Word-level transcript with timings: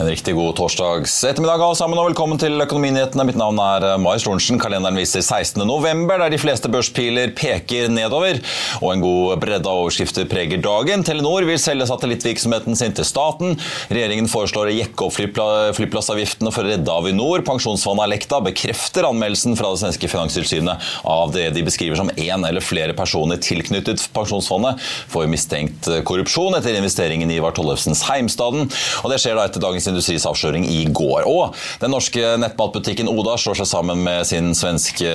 En 0.00 0.08
riktig 0.08 0.32
god 0.32 0.54
torsdags 0.56 1.12
ettermiddag 1.28 1.60
alle 1.60 1.76
sammen, 1.76 1.98
og 2.00 2.06
velkommen 2.06 2.38
til 2.40 2.54
Økonominyhetene. 2.64 3.24
Mitt 3.28 3.36
navn 3.36 3.58
er 3.60 3.84
eh, 3.84 3.98
Marius 4.00 4.24
Lorentzen. 4.24 4.56
Kalenderen 4.56 4.96
viser 4.96 5.20
16. 5.20 5.60
november, 5.68 6.16
der 6.22 6.32
de 6.32 6.38
fleste 6.40 6.70
børspiler 6.72 7.34
peker 7.36 7.90
nedover. 7.92 8.38
Og 8.80 8.94
en 8.94 9.02
god 9.04 9.42
bredde 9.42 9.68
av 9.68 9.82
overskrifter 9.82 10.24
preger 10.30 10.62
dagen. 10.64 11.04
Telenor 11.04 11.44
vil 11.44 11.60
selge 11.60 11.84
satellittvirksomheten 11.90 12.78
sin 12.80 12.94
til 12.96 13.04
staten. 13.04 13.58
Regjeringen 13.92 14.30
foreslår 14.32 14.70
å 14.70 14.76
jekke 14.78 15.04
opp 15.04 15.18
flypla- 15.18 15.74
flyplassavgiftene 15.76 16.54
for 16.56 16.64
å 16.64 16.72
redde 16.72 16.96
Avinor. 16.96 17.44
Pensjonsfondet 17.50 18.06
Alekta 18.06 18.40
bekrefter 18.48 19.10
anmeldelsen 19.10 19.58
fra 19.60 19.74
det 19.74 19.82
svenske 19.82 20.08
finanstilsynet 20.14 20.88
av 21.12 21.36
det 21.36 21.50
de 21.58 21.66
beskriver 21.68 22.00
som 22.00 22.14
én 22.16 22.48
eller 22.48 22.64
flere 22.64 22.96
personer 22.96 23.42
tilknyttet 23.44 24.06
Pensjonsfondet 24.16 24.80
for 25.12 25.28
mistenkt 25.28 25.92
korrupsjon 26.08 26.56
etter 26.56 26.80
investeringen 26.80 27.28
i 27.28 27.36
Ivar 27.42 27.52
Tollefsens 27.60 28.06
Heimstaden. 28.08 28.64
Og 29.04 29.12
det 29.12 29.20
skjer 29.20 29.36
da 29.36 29.44
etter 29.44 29.68
Dagens 29.68 29.89
Industris 29.90 30.26
avsløring 30.28 30.66
i 30.68 30.84
går. 30.86 31.26
Og 31.30 31.56
den 31.82 31.94
norske 31.94 32.34
nettmatbutikken 32.40 33.10
Oda 33.10 33.36
slår 33.40 33.60
seg 33.60 33.70
sammen 33.70 34.02
med 34.06 34.26
sin 34.28 34.52
svenske 34.56 35.10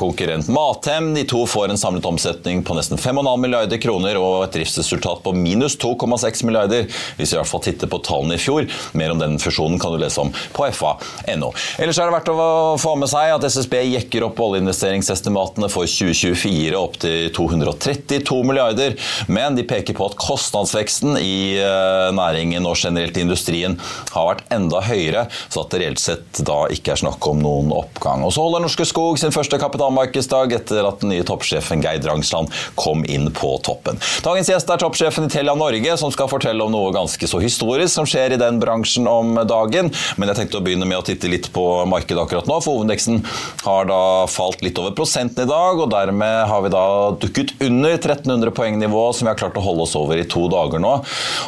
konkurrent 0.00 0.50
Mathem. 0.52 1.12
De 1.16 1.24
to 1.28 1.44
får 1.50 1.72
en 1.72 1.80
samlet 1.80 2.06
omsetning 2.06 2.64
på 2.66 2.76
nesten 2.78 3.00
5,5 3.00 3.30
milliarder 3.40 3.80
kroner 3.82 4.18
og 4.20 4.46
et 4.46 4.58
driftsresultat 4.58 5.22
på 5.24 5.34
minus 5.36 5.76
2,6 5.80 6.44
milliarder, 6.48 6.88
hvis 7.18 7.32
vi 7.32 7.36
i 7.36 7.40
hvert 7.40 7.50
fall 7.50 7.64
titter 7.64 7.90
på 7.90 8.00
tallene 8.06 8.36
i 8.36 8.42
fjor. 8.42 8.68
Mer 8.98 9.14
om 9.14 9.20
den 9.20 9.38
fusjonen 9.42 9.80
kan 9.80 9.94
du 9.94 10.00
lese 10.00 10.20
om 10.22 10.32
på 10.54 10.68
fa.no. 10.76 11.52
Ellers 11.80 11.98
er 11.98 12.08
det 12.08 12.14
verdt 12.14 12.32
å 12.32 12.76
få 12.80 12.94
med 13.00 13.10
seg 13.10 13.34
at 13.34 13.46
SSB 13.46 13.76
jekker 13.90 14.26
opp 14.26 14.40
oljeinvesteringsestimatene 14.44 15.70
for 15.72 15.88
2024 15.90 16.76
opp 16.78 16.98
til 17.02 17.30
232 17.36 18.40
milliarder, 18.46 18.96
men 19.30 19.56
de 19.58 19.66
peker 19.68 19.96
på 19.96 20.10
at 20.10 20.18
kostnadsveksten 20.20 21.18
i 21.20 21.56
eh, 21.60 22.10
næringen 22.16 22.66
og 22.68 22.78
generelt 22.80 23.16
i 23.16 23.24
industrien 23.24 23.76
har 24.14 24.19
vært 24.28 24.44
enda 24.54 24.82
høyere, 24.84 25.26
så 25.48 25.64
at 25.64 25.72
det 25.72 25.82
reelt 25.82 26.02
sett 26.02 26.42
da 26.46 26.62
ikke 26.72 26.94
er 26.94 27.00
snakk 27.02 27.26
om 27.30 27.40
noen 27.42 27.72
oppgang. 27.74 28.24
Og 28.26 28.34
så 28.34 28.44
holder 28.44 28.64
Norske 28.64 28.86
Skog 28.88 29.18
sin 29.20 29.34
første 29.34 29.58
kapitalmarkedsdag 29.60 30.54
etter 30.60 30.86
at 30.88 31.02
den 31.02 31.12
nye 31.14 31.26
toppsjefen 31.26 31.82
Geir 31.84 32.02
Drangsland 32.02 32.52
kom 32.80 33.04
inn 33.04 33.30
på 33.36 33.52
toppen. 33.66 34.00
Dagens 34.24 34.50
gjest 34.52 34.70
er 34.70 34.82
toppsjefen 34.82 35.28
i 35.28 35.32
Telia 35.32 35.56
Norge, 35.58 35.96
som 36.00 36.12
skal 36.14 36.30
fortelle 36.30 36.64
om 36.64 36.72
noe 36.74 36.92
ganske 36.94 37.30
så 37.30 37.40
historisk 37.42 37.94
som 37.94 38.08
skjer 38.08 38.36
i 38.36 38.40
den 38.40 38.60
bransjen 38.62 39.08
om 39.10 39.34
dagen. 39.48 39.92
Men 40.16 40.32
jeg 40.32 40.42
tenkte 40.42 40.60
å 40.60 40.64
begynne 40.64 40.88
med 40.88 41.00
å 41.00 41.06
titte 41.06 41.30
litt 41.30 41.50
på 41.54 41.66
markedet 41.90 42.22
akkurat 42.22 42.48
nå, 42.50 42.60
for 42.64 42.78
hovedindeksen 42.80 43.22
har 43.66 43.88
da 43.90 44.02
falt 44.30 44.62
litt 44.64 44.78
over 44.80 44.94
prosenten 44.96 45.46
i 45.46 45.50
dag, 45.50 45.80
og 45.80 45.90
dermed 45.92 46.46
har 46.50 46.64
vi 46.64 46.72
da 46.72 46.84
dukket 47.20 47.54
under 47.60 47.96
1300 47.96 48.54
poengnivå, 48.56 49.04
som 49.14 49.26
vi 49.26 49.32
har 49.32 49.40
klart 49.40 49.58
å 49.58 49.64
holde 49.64 49.86
oss 49.86 49.96
over 49.98 50.20
i 50.20 50.26
to 50.30 50.46
dager 50.52 50.82
nå, 50.82 50.96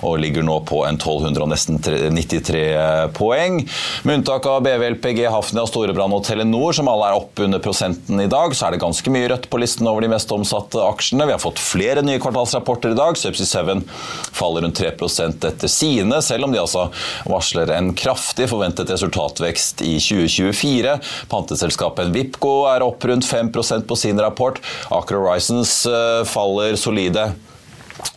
og 0.02 0.20
ligger 0.22 0.46
nå 0.46 0.58
på 0.68 0.82
en 0.88 0.98
1200 0.98 1.44
og 1.44 1.50
nesten 1.52 1.80
93 1.82 2.51
poeng. 3.16 3.60
Med 4.02 4.20
unntak 4.20 4.46
av 4.46 4.62
BV, 4.64 4.84
LPG, 4.96 5.24
Hafnia, 5.32 5.64
Storebrand 5.68 6.16
og 6.16 6.24
Telenor, 6.26 6.74
som 6.76 6.90
alle 6.90 7.10
er 7.10 7.18
opp 7.18 7.42
under 7.42 7.62
prosenten 7.62 8.20
i 8.22 8.28
dag, 8.30 8.54
så 8.56 8.68
er 8.68 8.76
det 8.76 8.82
ganske 8.82 9.12
mye 9.12 9.30
rødt 9.32 9.48
på 9.50 9.60
listen 9.62 9.88
over 9.88 10.04
de 10.04 10.10
mest 10.12 10.32
omsatte 10.34 10.80
aksjene. 10.82 11.26
Vi 11.28 11.36
har 11.36 11.42
fått 11.42 11.62
flere 11.62 12.04
nye 12.04 12.20
kvartalsrapporter 12.22 12.94
i 12.94 12.98
dag. 12.98 13.18
Subsea 13.18 13.46
7 13.46 13.82
faller 14.32 14.66
rundt 14.66 14.80
3% 14.80 15.46
etter 15.48 15.70
sine, 15.70 16.22
selv 16.24 16.48
om 16.48 16.54
de 16.54 16.60
altså 16.62 16.88
varsler 17.28 17.72
en 17.76 17.92
kraftig 17.98 18.48
forventet 18.50 18.90
resultatvekst 18.92 19.84
i 19.86 19.96
2024. 20.02 20.98
Panteselskapet 21.32 22.12
Vipco 22.14 22.62
er 22.70 22.84
opp 22.86 23.04
rundt 23.08 23.28
5% 23.28 23.88
på 23.88 23.98
sin 23.98 24.20
rapport. 24.20 24.60
Aker 24.92 25.20
Horizons 25.20 25.82
eh, 25.86 26.22
faller 26.28 26.76
solide 26.80 27.30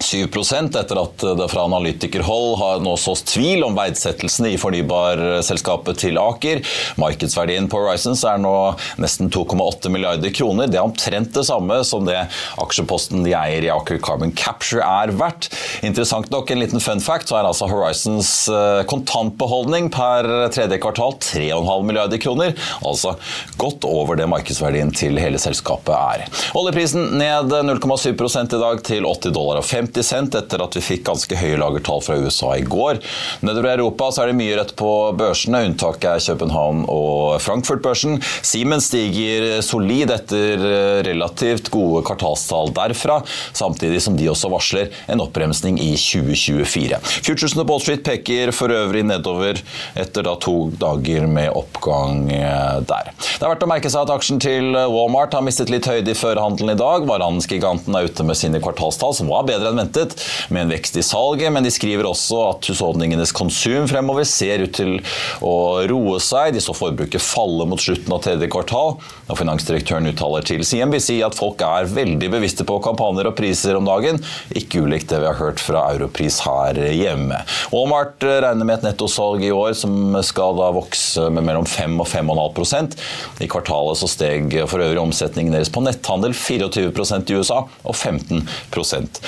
7% 0.05 0.77
etter 0.79 0.99
at 1.01 1.23
det 1.37 1.47
fra 1.49 1.65
analytikerhold 1.65 2.57
har 2.59 2.81
nå 2.83 2.93
sås 2.99 3.23
tvil 3.27 3.63
om 3.65 3.75
verdsettelsene 3.77 4.51
i 4.53 4.59
fornybarselskapet 4.59 5.99
til 6.03 6.19
Aker. 6.21 6.61
Markedsverdien 7.01 7.69
på 7.71 7.81
Horizons 7.81 8.23
er 8.27 8.41
nå 8.41 8.53
nesten 9.01 9.31
2,8 9.33 9.91
milliarder 9.93 10.33
kroner. 10.35 10.69
Det 10.69 10.79
er 10.79 10.85
omtrent 10.85 11.33
det 11.35 11.45
samme 11.47 11.79
som 11.87 12.05
det 12.07 12.17
aksjeposten 12.61 13.25
de 13.25 13.33
eier 13.37 13.65
i 13.67 13.71
Aker 13.73 13.99
Carbon 14.03 14.33
Capture 14.35 14.85
er 14.85 15.13
verdt. 15.15 15.49
Interessant 15.85 16.29
nok, 16.33 16.51
en 16.51 16.61
liten 16.61 16.83
fun 16.83 17.03
fact, 17.03 17.29
så 17.29 17.39
er 17.39 17.49
altså 17.49 17.69
Horizons 17.71 18.31
eh, 18.51 18.83
kontantbeholdning 18.89 19.89
per 19.93 20.29
tredje 20.53 20.79
kvartal 20.83 21.17
3,5 21.23 21.87
milliarder 21.87 22.21
kroner. 22.21 22.55
Altså 22.85 23.15
godt 23.61 23.87
over 23.89 24.19
det 24.19 24.29
markedsverdien 24.31 24.93
til 24.95 25.19
hele 25.21 25.41
selskapet 25.41 25.95
er. 25.95 26.27
Oljeprisen 26.57 27.17
ned 27.19 27.53
0,7 27.69 28.13
i 28.45 28.61
dag 28.61 28.81
til 28.85 29.05
80 29.05 29.33
dollar 29.35 29.61
og 29.61 29.65
50 29.65 29.74
cent 30.05 30.35
etter 30.37 30.63
at 30.63 30.75
vi 30.77 30.83
fikk 30.83 31.05
ganske 31.09 31.39
høye 31.39 31.59
lagertall 31.59 32.01
fra 32.03 32.17
USA 32.21 32.53
i 32.59 32.65
går. 32.65 33.01
Nedover 33.45 33.71
i 33.71 33.75
Europa 33.79 34.11
så 34.11 34.23
er 34.23 34.31
det 34.31 34.37
mye 34.39 34.57
rødt 34.59 34.75
på 34.79 34.91
børsene. 35.17 35.63
Unntaket 35.69 36.09
er 36.11 36.35
København 36.35 36.85
og 36.91 37.41
Frankfurt-børsen. 37.43 38.19
Siemens 38.45 38.89
stiger 38.89 39.61
solid 39.65 40.11
etter 40.13 40.63
relativt 41.07 41.71
gode 41.73 42.03
kvartalstall 42.05 42.71
derfra, 42.75 43.21
samtidig 43.55 44.01
som 44.03 44.17
de 44.19 44.29
også 44.31 44.51
varsler 44.53 44.91
en 45.11 45.23
oppbremsning 45.23 45.79
i 45.81 45.93
2024. 45.99 46.99
Futuresene 47.25 47.65
på 47.65 47.75
Wall 47.75 47.83
Street 47.83 48.03
peker 48.05 48.51
for 48.55 48.73
øvrig 48.73 49.05
nedover 49.07 49.59
etter 49.99 50.25
da 50.25 50.35
to 50.41 50.69
dager 50.79 51.27
med 51.27 51.51
oppgang 51.55 52.27
der. 52.29 53.11
Det 53.15 53.41
er 53.41 53.51
verdt 53.51 53.65
å 53.65 53.71
merke 53.71 53.91
seg 53.91 54.05
at 54.05 54.13
aksjen 54.15 54.41
til 54.43 54.75
Walmart 54.75 55.35
har 55.35 55.43
mistet 55.45 55.71
litt 55.73 55.87
høyde 55.89 56.13
i 56.13 56.17
førhandelen 56.17 56.75
i 56.75 56.79
dag. 56.79 57.07
Varehandelsgiganten 57.09 57.95
er 57.97 58.09
ute 58.09 58.25
med 58.27 58.39
sine 58.39 58.61
kvartalstall, 58.63 59.15
som 59.17 59.31
var 59.31 59.47
bedre 59.47 59.64
enn 59.69 59.81
ventet, 59.81 60.15
med 60.49 60.65
en 60.65 60.73
vekst 60.75 60.97
i 60.99 61.03
salget, 61.05 61.51
men 61.53 61.65
de 61.65 61.73
skriver 61.73 62.07
også 62.09 62.41
at 62.49 62.69
husholdningenes 62.71 63.33
konsum 63.35 63.87
fremover 63.89 64.27
ser 64.27 64.65
ut 64.65 64.75
til 64.77 64.97
å 65.45 65.55
roe 65.89 66.19
seg. 66.23 66.53
De 66.55 66.63
så 66.63 66.75
forbruket 66.75 67.23
falle 67.23 67.67
mot 67.69 67.81
slutten 67.81 68.13
av 68.15 68.23
tredje 68.25 68.49
kvartal, 68.51 68.95
og 69.25 69.39
finansdirektøren 69.39 70.09
uttaler 70.11 70.45
til 70.45 70.65
CNBC 70.65 71.19
at 71.25 71.37
folk 71.37 71.61
er 71.65 71.89
veldig 71.91 72.31
bevisste 72.37 72.65
på 72.67 72.79
kampanjer 72.85 73.29
og 73.31 73.37
priser 73.37 73.77
om 73.77 73.87
dagen, 73.87 74.21
ikke 74.55 74.83
ulikt 74.85 75.11
det 75.11 75.21
vi 75.23 75.29
har 75.29 75.39
hørt 75.39 75.61
fra 75.63 75.87
Europris 75.93 76.41
her 76.45 76.79
hjemme. 76.93 77.41
Walmart 77.73 78.23
regner 78.23 78.67
med 78.67 78.79
et 78.79 78.89
nettosalg 78.89 79.43
i 79.45 79.53
år 79.55 79.73
som 79.77 80.15
skal 80.25 80.57
da 80.59 80.71
vokse 80.75 81.29
med 81.33 81.45
mellom 81.47 81.67
5 81.69 81.99
og 82.01 82.09
5,5% 82.09 82.95
I 83.43 83.49
kvartalet 83.51 83.99
så 83.99 84.09
steg 84.09 84.53
for 84.69 84.83
øvrig 84.83 85.01
omsetningen 85.01 85.55
deres 85.55 85.71
på 85.73 85.83
netthandel 85.85 86.35
24% 86.35 87.31
i 87.31 87.39
USA 87.39 87.61
og 87.65 87.95
15 87.95 88.45
globalt. 88.75 89.21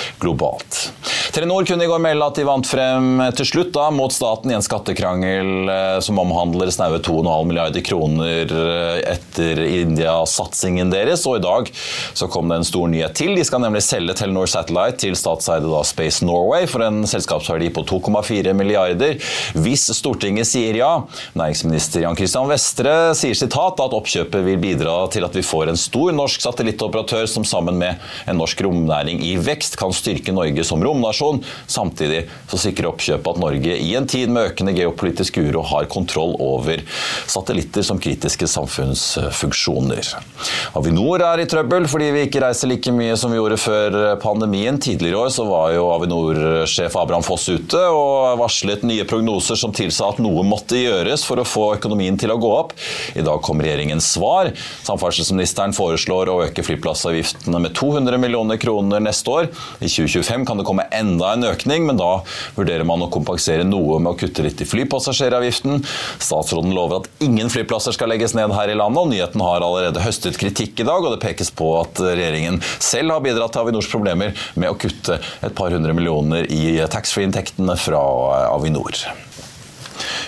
Telenor 1.32 1.64
kunne 1.64 1.84
i 1.84 1.86
går 1.86 2.00
melde 2.02 2.26
at 2.26 2.38
de 2.40 2.44
vant 2.48 2.66
frem 2.66 3.20
til 3.36 3.46
slutt 3.46 3.68
da, 3.76 3.88
mot 3.94 4.10
staten 4.10 4.50
i 4.50 4.56
en 4.56 4.64
skattekrangel 4.64 5.70
eh, 5.70 5.98
som 6.02 6.18
omhandler 6.18 6.70
snaue 6.74 6.98
2,5 7.04 7.46
milliarder 7.46 7.84
kroner 7.84 8.48
eh, 8.48 8.96
etter 9.12 9.60
India-satsingen 9.62 10.90
deres. 10.90 11.26
Og 11.28 11.38
i 11.38 11.44
dag 11.44 11.70
så 12.16 12.26
kom 12.32 12.50
det 12.50 12.58
en 12.58 12.66
stor 12.66 12.88
nyhet 12.90 13.14
til. 13.20 13.34
De 13.38 13.44
skal 13.46 13.62
nemlig 13.62 13.84
selge 13.86 14.16
Telenor 14.18 14.50
Satellite 14.50 14.98
til 15.04 15.14
statseide 15.20 15.82
Space 15.86 16.26
Norway 16.26 16.66
for 16.66 16.82
en 16.86 17.04
selskapsverdi 17.06 17.70
på 17.76 17.84
2,4 17.86 18.56
milliarder, 18.56 19.20
hvis 19.54 19.86
Stortinget 19.94 20.48
sier 20.48 20.80
ja. 20.80 20.90
Næringsminister 21.38 22.02
Jan 22.02 22.18
Christian 22.18 22.50
Vestre 22.50 22.96
sier 23.18 23.38
sitat 23.38 23.84
at 23.84 23.94
oppkjøpet 24.00 24.42
vil 24.48 24.58
bidra 24.62 24.96
til 25.12 25.28
at 25.28 25.38
vi 25.38 25.46
får 25.46 25.70
en 25.70 25.78
stor 25.78 26.10
norsk 26.16 26.42
satellittoperatør 26.48 27.28
som 27.30 27.46
sammen 27.46 27.78
med 27.78 28.02
en 28.26 28.42
norsk 28.42 28.66
romnæring 28.66 29.22
i 29.22 29.36
vekst 29.38 29.78
kan 29.78 29.94
styrke 29.94 30.17
Norge 30.34 30.64
som 30.66 30.82
romnasjon. 30.84 31.42
Samtidig 31.66 32.24
så 32.50 32.58
sikrer 32.60 32.90
oppkjøpet 32.90 33.30
at 33.34 33.40
Norge 33.42 33.76
i 33.78 33.94
en 33.98 34.08
tid 34.10 34.32
med 34.32 34.52
økende 34.52 34.74
geopolitisk 34.76 35.38
uro 35.38 35.62
har 35.70 35.88
kontroll 35.90 36.34
over 36.42 36.82
satellitter 37.28 37.86
som 37.86 38.00
kritiske 38.02 38.48
samfunnsfunksjoner. 38.50 40.12
Avinor 40.78 41.22
er 41.24 41.42
i 41.42 41.48
trøbbel 41.50 41.88
fordi 41.90 42.10
vi 42.14 42.24
ikke 42.26 42.42
reiser 42.44 42.70
like 42.70 42.92
mye 42.94 43.16
som 43.18 43.32
vi 43.32 43.38
gjorde 43.40 43.60
før 43.60 43.98
pandemien. 44.22 44.80
Tidligere 44.82 45.16
i 45.16 45.20
år 45.22 45.32
så 45.34 45.46
var 45.48 45.72
jo 45.76 45.88
Avinor-sjef 45.94 46.96
Abraham 46.98 47.26
Foss 47.26 47.48
ute 47.48 47.80
og 47.92 48.38
varslet 48.40 48.84
nye 48.86 49.06
prognoser 49.08 49.58
som 49.58 49.74
tilsa 49.74 50.10
at 50.12 50.22
noe 50.22 50.44
måtte 50.46 50.78
gjøres 50.80 51.24
for 51.26 51.40
å 51.40 51.46
få 51.48 51.66
økonomien 51.78 52.18
til 52.20 52.32
å 52.34 52.38
gå 52.40 52.52
opp. 52.54 52.74
I 53.18 53.24
dag 53.26 53.42
kom 53.44 53.62
regjeringens 53.62 54.08
svar. 54.14 54.52
Samferdselsministeren 54.86 55.74
foreslår 55.76 56.30
å 56.30 56.38
øke 56.46 56.64
flyplassavgiftene 56.66 57.60
med 57.62 57.74
200 57.78 58.20
millioner 58.20 58.60
kroner 58.60 59.02
neste 59.04 59.32
år. 59.32 59.50
I 59.84 59.90
2025 60.08 60.46
kan 60.48 60.60
det 60.60 60.66
komme 60.68 60.86
enda 60.94 61.32
en 61.34 61.46
økning, 61.50 61.86
men 61.88 62.00
da 62.00 62.22
vurderer 62.56 62.86
man 62.88 63.04
å 63.04 63.10
kompensere 63.12 63.66
noe 63.66 64.00
med 64.02 64.14
å 64.14 64.18
kutte 64.18 64.44
litt 64.46 64.62
i 64.64 64.68
flypassasjeravgiften. 64.68 65.84
Statsråden 66.18 66.74
lover 66.76 67.02
at 67.02 67.24
ingen 67.24 67.52
flyplasser 67.52 67.96
skal 67.96 68.12
legges 68.12 68.34
ned 68.38 68.54
her 68.56 68.72
i 68.72 68.78
landet, 68.78 69.02
og 69.02 69.12
nyheten 69.12 69.44
har 69.44 69.64
allerede 69.64 70.04
høstet 70.04 70.40
kritikk 70.40 70.82
i 70.82 70.88
dag. 70.88 71.04
og 71.04 71.14
Det 71.14 71.22
pekes 71.24 71.52
på 71.54 71.72
at 71.82 72.02
regjeringen 72.02 72.60
selv 72.78 73.16
har 73.16 73.24
bidratt 73.24 73.54
til 73.54 73.66
Avinors 73.66 73.90
problemer 73.92 74.36
med 74.56 74.72
å 74.72 74.78
kutte 74.78 75.20
et 75.44 75.56
par 75.58 75.74
hundre 75.74 75.94
millioner 75.96 76.48
i 76.50 76.78
taxfree-inntektene 76.90 77.78
fra 77.78 78.02
Avinor. 78.52 79.27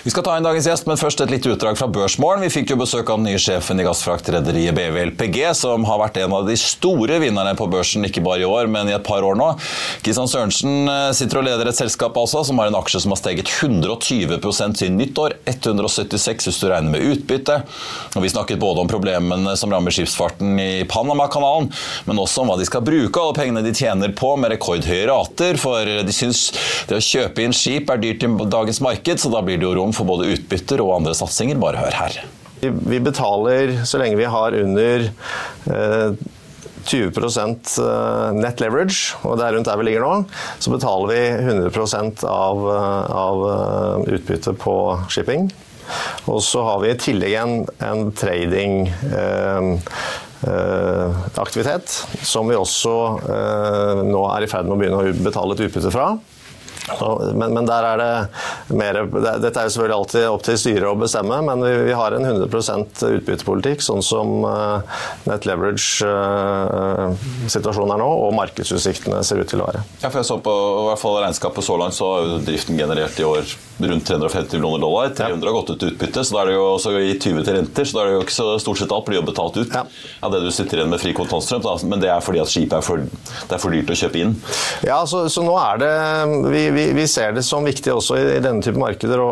Vi 0.03 0.09
skal 0.09 0.23
ta 0.25 0.33
inn 0.33 0.45
dagens 0.45 0.65
gjest, 0.65 0.87
men 0.89 0.97
først 0.97 1.21
et 1.21 1.29
lite 1.29 1.51
utdrag 1.53 1.75
fra 1.77 1.85
Børsmorgen. 1.85 2.41
Vi 2.41 2.49
fikk 2.49 2.71
jo 2.73 2.77
besøk 2.79 3.09
av 3.13 3.19
den 3.19 3.27
nye 3.29 3.39
sjefen 3.41 3.77
i 3.77 3.83
gassfraktrederiet 3.85 4.73
BVLPG, 4.73 5.35
som 5.53 5.83
har 5.85 5.99
vært 6.01 6.15
en 6.23 6.33
av 6.33 6.47
de 6.47 6.55
store 6.57 7.19
vinnerne 7.21 7.51
på 7.59 7.67
børsen, 7.69 8.07
ikke 8.07 8.23
bare 8.25 8.41
i 8.41 8.47
år, 8.49 8.65
men 8.65 8.89
i 8.89 8.95
et 8.95 9.05
par 9.05 9.21
år 9.21 9.37
nå. 9.37 9.51
Kristian 10.01 10.31
Sørensen 10.31 10.89
eh, 10.89 11.11
sitter 11.13 11.37
og 11.37 11.45
leder 11.45 11.69
et 11.69 11.77
selskap 11.77 12.17
altså, 12.17 12.41
som 12.47 12.57
har 12.57 12.71
en 12.71 12.77
aksje 12.79 13.03
som 13.03 13.13
har 13.13 13.19
steget 13.21 13.51
120% 13.51 14.81
siden 14.81 14.97
nyttår. 14.97 15.35
176 15.45 16.49
hvis 16.49 16.57
du 16.63 16.65
regner 16.71 16.95
med 16.95 17.05
utbytte. 17.11 17.59
Og 18.15 18.25
vi 18.25 18.33
snakket 18.33 18.63
både 18.63 18.81
om 18.81 18.89
problemene 18.89 19.53
som 19.53 19.69
rammer 19.69 19.93
skipsfarten 19.93 20.57
i 20.57 20.81
Panamakanalen, 20.89 21.69
men 22.09 22.23
også 22.25 22.41
om 22.41 22.49
hva 22.49 22.57
de 22.57 22.65
skal 22.65 22.81
bruke 22.89 23.21
alle 23.21 23.37
pengene 23.37 23.65
de 23.67 23.75
tjener 23.77 24.17
på 24.17 24.33
med 24.41 24.55
rekordhøye 24.55 25.05
rater, 25.13 25.61
for 25.61 25.85
de 25.85 26.17
syns 26.17 26.47
det 26.89 26.97
å 26.97 27.05
kjøpe 27.11 27.45
inn 27.45 27.53
skip 27.53 27.93
er 27.93 28.01
dyrt 28.01 28.25
i 28.25 28.33
dagens 28.49 28.81
marked, 28.81 29.21
så 29.21 29.29
da 29.29 29.45
blir 29.45 29.61
det 29.61 29.69
jo 29.69 29.77
rom 29.77 29.90
for 29.95 30.09
både 30.09 30.29
utbytter 30.35 30.83
og 30.83 30.97
andre 30.99 31.15
satsinger. 31.17 31.59
Bare 31.61 31.81
hør 31.81 31.97
her. 32.03 32.21
Vi 32.61 32.99
betaler 33.01 33.79
så 33.89 34.01
lenge 34.01 34.19
vi 34.19 34.29
har 34.29 34.57
under 34.57 35.07
eh, 35.07 36.21
20% 36.81 37.75
net 38.37 38.61
leverage, 38.61 39.13
og 39.21 39.37
det 39.37 39.45
er 39.45 39.53
rundt 39.53 39.67
der 39.69 39.77
vi 39.77 39.85
ligger 39.85 40.01
nå, 40.01 40.13
så 40.57 40.71
betaler 40.73 41.11
vi 41.11 41.19
100% 41.69 42.23
av, 42.25 42.63
av 43.13 43.43
utbyttet 44.09 44.57
på 44.61 44.73
shipping. 45.13 45.45
Og 46.25 46.41
så 46.45 46.63
har 46.65 46.81
vi 46.81 46.89
i 46.89 46.97
tillegg 46.97 47.37
en, 47.37 47.53
en 47.85 48.09
trading 48.17 48.87
eh, 50.47 51.21
aktivitet, 51.41 51.93
som 52.23 52.49
vi 52.49 52.57
også 52.57 52.93
eh, 53.29 54.03
nå 54.07 54.25
er 54.33 54.45
i 54.45 54.51
ferd 54.51 54.67
med 54.67 54.75
å 54.75 54.79
begynne 54.81 55.01
å 55.01 55.15
betale 55.25 55.57
et 55.57 55.65
utbytte 55.67 55.93
fra. 55.93 56.13
Men, 57.33 57.53
men, 57.55 57.65
der 57.69 57.83
er 57.87 57.97
det 58.01 58.11
mer 58.75 58.93
Dette 59.41 59.59
er 59.59 59.65
jo 59.67 59.73
selvfølgelig 59.75 59.97
alltid 59.97 60.23
opp 60.29 60.43
til 60.45 60.57
styret 60.59 60.89
å 60.89 60.99
bestemme, 60.99 61.41
men 61.47 61.57
vi, 61.65 61.73
vi 61.87 61.93
har 61.97 62.11
en 62.15 62.25
100% 62.27 63.03
utbyttepolitikk, 63.07 63.79
sånn 63.85 64.03
som 64.05 64.27
uh, 64.45 64.79
net 65.29 65.45
leverage-situasjonen 65.49 67.91
uh, 67.91 67.95
er 67.95 67.99
nå, 68.03 68.09
og 68.27 68.31
markedsutsiktene 68.37 69.19
ser 69.27 69.37
ut 69.41 69.49
til 69.51 69.61
å 69.63 69.67
være. 69.69 69.79
Ja, 70.03 70.07
for 70.09 70.17
jeg 70.21 70.27
så 70.29 70.37
på 70.43 70.51
i 70.51 70.53
hvert 70.89 71.01
fall 71.01 71.23
regnskapet 71.23 71.63
så 71.65 71.73
langt, 71.81 71.95
så 71.97 72.03
har 72.15 72.21
driften 72.45 72.75
generert 72.79 73.15
i 73.19 73.27
år 73.27 73.43
rundt 73.87 74.07
350 74.07 74.57
millioner 74.57 74.79
dollar. 74.79 75.09
300 75.09 75.47
har 75.47 75.53
gått 75.53 75.69
ut 75.69 75.79
til 75.79 75.93
utbytte, 75.93 76.23
så 76.23 76.35
da 76.35 76.43
er 76.43 76.51
det 76.51 76.57
jo 76.57 76.65
også 76.75 76.93
i 76.99 77.13
20 77.19 77.45
til 77.45 77.57
renter, 77.57 77.87
så 77.87 77.97
da 77.97 78.03
er 78.03 78.09
det 78.09 78.15
jo 78.15 78.23
ikke 78.25 78.35
så 78.35 78.47
stort 78.61 78.81
sett 78.81 78.93
alt 78.93 79.07
blir 79.07 79.19
jo 79.19 79.25
betalt 79.27 79.57
ut 79.57 79.73
ja. 79.73 79.83
av 80.21 80.33
det 80.33 80.43
du 80.45 80.51
sitter 80.53 80.81
igjen 80.81 80.91
med 80.91 81.01
fri 81.01 81.13
kontantstrøm, 81.17 81.65
men 81.89 82.03
det 82.03 82.11
er 82.13 82.23
fordi 82.23 82.41
at 82.43 82.51
skipet 82.51 82.79
er 82.79 82.85
for, 82.85 83.01
det 83.01 83.57
er 83.57 83.61
for 83.61 83.73
dyrt 83.73 83.93
å 83.93 83.99
kjøpe 84.03 84.21
inn? 84.21 84.35
Ja, 84.87 85.01
så, 85.09 85.23
så 85.31 85.45
nå 85.45 85.55
er 85.61 85.81
det 85.81 85.91
vi, 86.51 86.63
vi, 86.75 86.80
vi, 86.95 87.07
ser 87.07 87.33
det 87.35 87.43
som 87.45 87.65
viktig 87.65 87.91
også 87.93 88.17
i, 88.19 88.23
i 88.37 88.41
denne 88.43 88.63
type 88.63 88.79
markeder 88.79 89.21
å, 89.23 89.31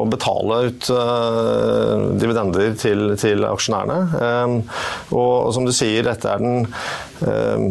å 0.00 0.04
betale 0.10 0.58
ut 0.68 0.88
uh, 0.92 2.10
dividender 2.20 2.74
til, 2.80 3.14
til 3.20 3.46
aksjonærene. 3.48 3.98
Um, 4.20 4.56
og, 5.12 5.34
og, 5.46 5.50
som 5.56 5.68
du 5.68 5.72
sier, 5.76 6.04
dette 6.06 6.30
er 6.30 6.42
den 6.42 6.66
uh, 6.66 7.66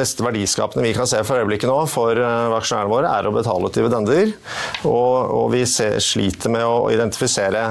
beste 0.00 0.24
verdiskapende 0.24 0.84
vi 0.86 0.94
kan 0.96 1.08
se 1.10 1.22
for 1.26 1.42
øyeblikket 1.42 1.70
nå 1.70 1.78
for 1.90 2.18
uh, 2.18 2.56
aksjonærene 2.58 2.94
våre, 2.94 3.12
er 3.12 3.28
å 3.28 3.34
betale 3.34 3.70
ut 3.70 3.78
dividender. 3.78 4.34
Og, 4.82 5.14
og 5.36 5.46
vi 5.54 5.62
ser, 5.68 6.00
sliter 6.04 6.52
med 6.52 6.66
å 6.66 6.90
identifisere 6.92 7.66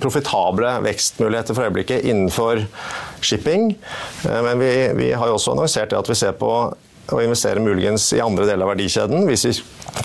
profitable 0.00 0.76
vekstmuligheter 0.84 1.56
for 1.56 1.68
øyeblikket 1.68 2.06
innenfor 2.08 2.64
shipping. 3.24 3.74
men 4.24 4.60
vi, 4.60 4.70
vi 4.96 5.10
har 5.12 5.28
jo 5.28 5.36
også 5.36 5.54
annonsert 5.54 5.92
at 5.96 6.08
vi 6.08 6.16
ser 6.18 6.36
på 6.40 6.50
og 7.10 7.22
investere 7.24 7.62
muligens 7.62 8.10
i 8.16 8.22
andre 8.24 8.46
deler 8.48 8.66
av 8.66 8.74
verdikjeden 8.74 9.26
hvis 9.28 9.46
vi 9.48 9.54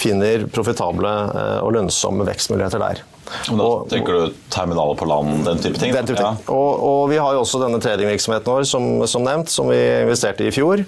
finner 0.02 0.48
profitable 0.54 1.12
eh, 1.12 1.60
og 1.64 1.76
lønnsomme 1.78 2.28
vekstmuligheter 2.28 2.82
der. 2.82 3.04
Og 3.50 3.58
da 3.58 3.70
tenker 3.90 4.18
du 4.18 4.36
terminaler 4.54 4.98
på 5.00 5.08
land, 5.10 5.40
den 5.48 5.62
type 5.62 5.80
ting? 5.82 5.94
Den 5.96 6.06
type 6.06 6.20
ting. 6.20 6.28
Ja. 6.28 6.54
Og, 6.54 6.84
og, 6.86 7.00
vi 7.10 7.18
har 7.22 7.34
jo 7.34 7.42
også 7.42 7.62
denne 7.64 7.80
tradingvirksomheten 7.82 8.52
vår 8.54 8.68
som, 8.70 8.90
som, 9.10 9.26
nevnt, 9.26 9.50
som 9.54 9.72
vi 9.72 9.80
investerte 10.04 10.46
i 10.46 10.52
i 10.52 10.54
fjor. 10.54 10.84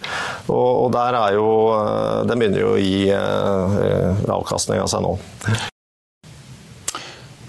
Og, 0.47 0.67
og 0.85 0.91
der 0.93 1.17
er 1.17 1.37
jo 1.37 1.47
eh, 1.73 2.19
Den 2.29 2.37
begynner 2.37 2.61
jo 2.61 2.75
å 2.75 2.81
gi 2.81 3.07
uh, 3.09 4.29
avkastning 4.37 4.83
av 4.83 4.91
seg 4.91 5.03
nå. 5.05 5.17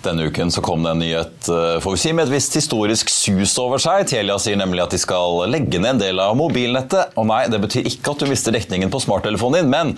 Denne 0.08 0.28
uken 0.28 0.50
så 0.50 0.62
kom 0.64 0.84
det 0.84 0.94
en 0.94 1.02
nyhet 1.02 1.48
eh, 1.52 1.78
får 1.84 1.94
vi 1.94 2.00
si, 2.00 2.12
med 2.16 2.28
et 2.28 2.32
visst 2.32 2.54
historisk 2.56 3.10
sus 3.12 3.52
over 3.60 3.80
seg. 3.82 4.06
Telia 4.08 4.38
sier 4.40 4.56
nemlig 4.56 4.80
at 4.86 4.94
de 4.94 5.00
skal 5.00 5.42
legge 5.50 5.80
ned 5.80 5.96
en 5.96 6.00
del 6.00 6.22
av 6.22 6.36
mobilnettet. 6.38 7.12
Og 7.20 7.28
nei, 7.28 7.42
det 7.52 7.60
betyr 7.60 7.88
ikke 7.90 8.14
at 8.14 8.22
du 8.22 8.30
mister 8.30 8.54
dekningen 8.54 8.92
på 8.92 9.00
smarttelefonen 9.04 9.58
din, 9.58 9.72
men 9.72 9.92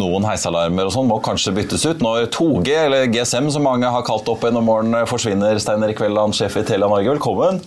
noen 0.00 0.26
heisalarmer 0.28 0.88
og 0.88 0.94
sånn 0.94 1.08
må 1.08 1.20
kanskje 1.24 1.54
byttes 1.56 1.84
ut 1.88 2.04
når 2.04 2.28
2G, 2.34 2.74
eller 2.86 3.08
GSM 3.12 3.48
som 3.54 3.64
mange 3.64 3.88
har 3.88 4.04
kalt 4.06 4.28
opp 4.30 4.44
gjennom 4.44 4.66
morgenen, 4.68 5.06
forsvinner. 5.08 5.56
Stein 5.62 5.84
Erik 5.86 6.02
Velland, 6.02 6.36
sjef 6.36 6.58
i 6.60 6.64
Telia 6.66 6.90
Norge, 6.90 7.14
velkommen. 7.14 7.62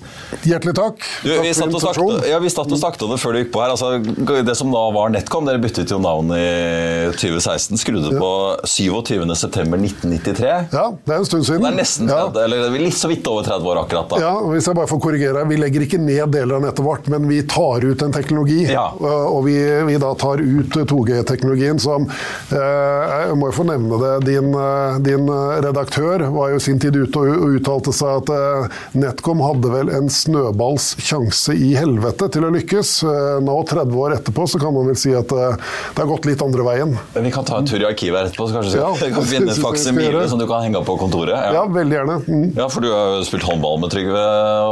Hjertelig 0.46 0.76
takk. 0.78 1.02
Du, 1.24 1.34
vi, 1.42 1.54
satt 1.58 1.74
og 1.74 1.82
snakket, 1.82 2.28
ja, 2.30 2.42
vi 2.44 2.54
satt 2.54 2.70
og 2.70 2.82
snakket 2.82 3.08
om 3.08 3.16
det 3.16 3.20
før 3.24 3.34
du 3.34 3.42
gikk 3.42 3.54
på 3.56 3.64
her. 3.64 3.74
Altså, 3.74 4.44
det 4.48 4.58
som 4.60 4.74
da 4.74 4.84
var 4.94 5.14
NetCom, 5.14 5.50
dere 5.50 5.62
byttet 5.64 5.94
jo 5.94 6.02
navn 6.04 6.34
i 6.36 6.46
2016. 7.18 7.82
Skrudde 7.82 8.14
på 8.18 8.32
27.9.1993. 8.68 10.54
Ja, 10.74 10.90
det 10.94 11.16
er 11.16 11.22
en 11.22 11.30
stund 11.30 11.48
siden 11.48 11.68
nesten 11.88 12.08
30, 12.08 12.32
ja. 12.40 12.44
eller 12.44 12.80
litt 12.80 12.98
så 12.98 13.08
vidt 13.08 13.28
over 13.28 13.44
30 13.44 13.68
år 13.68 13.82
akkurat 13.82 14.10
da. 14.10 14.20
Ja, 14.22 14.34
hvis 14.52 14.68
jeg 14.68 14.76
bare 14.76 14.90
får 14.90 15.00
korrigere. 15.02 15.44
Vi 15.48 15.58
legger 15.60 15.86
ikke 15.86 16.00
ned 16.02 16.34
deler 16.34 16.58
av 16.58 16.66
nettet 16.66 16.86
vårt, 16.86 17.08
men 17.12 17.28
vi 17.30 17.42
tar 17.48 17.86
ut 17.86 18.02
en 18.02 18.14
teknologi. 18.14 18.66
Ja. 18.72 18.90
Og 19.00 19.46
vi, 19.48 19.58
vi, 19.88 19.98
da 20.02 20.14
tar 20.20 20.42
ut 20.44 20.78
2G-teknologien 20.78 21.80
som 21.82 22.08
eh, 22.08 22.58
Jeg 22.58 23.38
må 23.40 23.52
jo 23.52 23.56
få 23.56 23.68
nevne 23.68 24.00
det. 24.02 24.14
Din, 24.28 24.52
eh, 24.54 25.00
din, 25.06 25.32
redaktør 25.68 26.28
var 26.34 26.54
jo 26.54 26.62
sin 26.64 26.80
tid 26.82 26.96
ute 26.98 27.22
og 27.22 27.58
uttalte 27.58 27.94
seg 27.96 28.24
at 28.24 28.34
eh, 28.34 28.80
NetCom 29.00 29.44
hadde 29.46 29.72
vel 29.74 29.92
en 29.94 30.12
snøballs 30.12 30.94
sjanse 31.04 31.56
i 31.56 31.74
helvete 31.78 32.30
til 32.34 32.48
å 32.48 32.52
lykkes. 32.54 32.96
Nå, 33.44 33.56
30 33.70 33.98
år 34.02 34.18
etterpå, 34.18 34.48
så 34.50 34.60
kan 34.62 34.74
man 34.76 34.90
vel 34.90 34.98
si 35.00 35.14
at 35.16 35.30
det 35.30 36.00
har 36.00 36.10
gått 36.10 36.28
litt 36.28 36.42
andre 36.44 36.66
veien. 36.68 36.96
Men 37.14 37.28
Vi 37.28 37.34
kan 37.34 37.46
ta 37.48 37.60
en 37.62 37.68
tur 37.68 37.82
i 37.82 37.88
arkivet 37.88 38.30
etterpå, 38.30 38.50
så 38.50 38.60
kanskje 38.60 38.80
ja, 38.80 38.92
vi 39.00 39.12
kan 39.14 39.28
finne 39.28 39.54
en 39.54 39.64
faksimile 39.68 40.26
som 40.30 40.42
du 40.42 40.48
kan 40.50 40.64
henge 40.66 40.80
opp 40.80 40.88
på 40.90 40.98
kontoret. 41.02 41.36
Ja, 41.36 41.62
ja 41.62 41.67
veldig 41.74 41.98
gjerne. 41.98 42.16
Mm. 42.28 42.46
Ja, 42.58 42.68
For 42.72 42.84
du 42.84 42.90
har 42.92 43.14
jo 43.18 43.26
spilt 43.28 43.46
håndball 43.48 43.80
med 43.82 43.92
Trygve? 43.94 44.24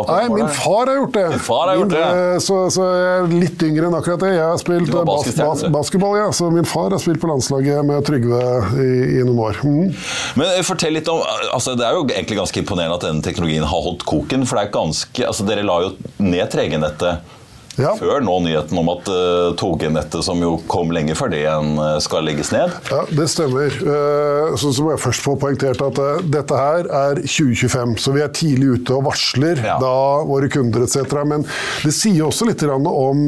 Nei, 0.10 0.22
min 0.34 0.52
far 0.56 0.90
har 0.92 1.00
gjort 1.00 1.14
det. 1.18 1.26
Min 1.34 1.44
far 1.48 1.70
har 1.70 1.80
gjort 1.80 1.94
det. 1.94 2.06
Min, 2.16 2.44
så, 2.46 2.60
så, 2.74 2.88
jeg 2.96 3.14
er 3.16 3.36
litt 3.46 3.66
yngre 3.68 3.90
enn 3.90 3.98
akkurat 4.00 4.26
det. 4.26 4.32
Jeg 4.36 4.46
har 4.46 4.62
spilt 4.62 4.92
bas, 4.96 5.30
bas, 5.40 5.66
basketball, 5.78 6.18
ja. 6.20 6.32
Så 6.36 6.50
min 6.54 6.68
far 6.70 6.96
har 6.96 7.02
spilt 7.04 7.22
på 7.24 7.30
landslaget 7.32 7.86
med 7.88 8.06
Trygve 8.08 8.42
i, 8.82 8.90
i 9.20 9.24
noen 9.28 9.44
år. 9.50 9.62
Mm. 9.66 9.94
Men 10.40 10.52
eh, 10.52 10.64
fortell 10.66 10.96
litt 10.96 11.10
om 11.12 11.22
altså 11.26 11.76
Det 11.78 11.86
er 11.86 11.96
jo 11.98 12.06
egentlig 12.06 12.38
ganske 12.40 12.62
imponerende 12.62 12.98
at 13.00 13.08
denne 13.08 13.26
teknologien 13.26 13.66
har 13.68 13.88
holdt 13.90 14.06
koken. 14.08 14.46
For 14.48 14.60
det 14.60 14.68
er 14.68 14.76
ganske, 14.76 15.26
altså 15.28 15.48
dere 15.48 15.66
la 15.66 15.80
jo 15.86 15.96
ned 16.24 16.46
3G-nettet 16.54 17.35
Ja. 17.76 17.92
Før 18.00 18.24
nå 18.24 18.38
nyheten 18.46 18.78
om 18.80 18.90
at 18.94 19.10
uh, 19.12 19.52
tognettet, 19.60 20.22
som 20.24 20.40
jo 20.44 20.56
kom 20.72 20.94
lenge 20.96 21.16
før 21.18 21.32
det 21.34 21.42
igjen, 21.44 21.76
uh, 21.80 21.98
skal 22.04 22.24
legges 22.28 22.52
ned. 22.56 22.72
Ja, 22.92 23.02
det 23.12 23.28
stemmer. 23.32 23.74
Uh, 23.84 24.56
så, 24.60 24.72
så 24.72 24.86
må 24.86 24.94
jeg 24.94 25.04
først 25.04 25.24
få 25.26 25.36
poengtert 25.40 25.84
at 25.84 26.00
uh, 26.00 26.24
dette 26.24 26.60
her 26.60 26.88
er 26.88 27.22
2025, 27.26 27.98
så 28.02 28.16
vi 28.16 28.24
er 28.24 28.32
tidlig 28.36 28.80
ute 28.80 28.96
og 28.96 29.06
varsler 29.10 29.60
ja. 29.60 29.76
da 29.82 29.96
våre 30.28 30.50
kunder 30.52 30.86
etc. 30.86 31.18
Men 31.28 31.44
det 31.84 31.94
sier 31.96 32.24
også 32.28 32.48
litt 32.48 32.64
om 32.66 33.28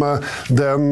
den 0.49 0.85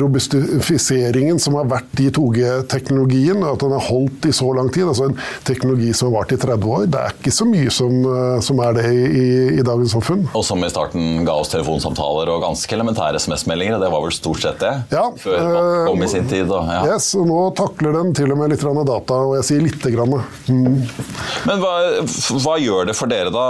robustifiseringen 0.00 1.38
som 1.42 1.54
har 1.60 1.68
vært 1.70 2.00
i 2.02 2.08
2G-teknologien, 2.14 3.44
at 3.46 3.60
den 3.62 3.74
har 3.76 3.84
holdt 3.86 4.26
i 4.26 4.32
så 4.34 4.48
lang 4.56 4.70
tid. 4.72 4.88
Altså 4.88 5.10
en 5.10 5.18
teknologi 5.46 5.92
som 5.94 6.10
har 6.10 6.22
vart 6.22 6.34
i 6.34 6.40
30 6.40 6.72
år. 6.74 6.88
Det 6.90 7.02
er 7.02 7.14
ikke 7.18 7.34
så 7.34 7.46
mye 7.46 7.70
som, 7.74 8.00
som 8.42 8.62
er 8.64 8.78
det 8.78 8.86
i, 8.90 9.04
i, 9.04 9.28
i 9.60 9.66
dagens 9.66 9.94
samfunn. 9.94 10.24
Og 10.32 10.46
som 10.46 10.64
i 10.64 10.72
starten 10.72 11.22
ga 11.28 11.36
oss 11.38 11.52
telefonsamtaler 11.52 12.32
og 12.32 12.42
ganske 12.46 12.61
ganske 12.62 12.74
elementære 12.74 13.18
SMS-meldinger. 13.18 13.78
Det 13.80 13.90
var 13.90 14.02
vel 14.02 14.12
stort 14.14 14.42
sett 14.42 14.60
det? 14.60 14.72
Ja, 14.92 15.10
før 15.18 15.38
man 15.42 15.86
kom 15.88 16.02
i 16.02 16.08
sin 16.08 16.28
tid. 16.28 16.50
Og, 16.50 16.68
ja. 16.70 16.94
yes, 16.94 17.14
og 17.18 17.26
nå 17.26 17.40
takler 17.58 17.96
den 17.98 18.12
til 18.14 18.30
og 18.32 18.38
med 18.38 18.52
litt 18.52 18.62
data, 18.62 19.18
og 19.18 19.34
jeg 19.40 19.46
sier 19.48 19.64
lite 19.64 19.90
grann. 19.90 20.14
Mm. 20.46 20.78
Men 21.48 21.62
hva, 21.62 21.72
hva, 22.38 22.56
gjør 22.62 22.86
det 22.86 22.94
for 22.94 23.10
dere, 23.10 23.32
da? 23.34 23.46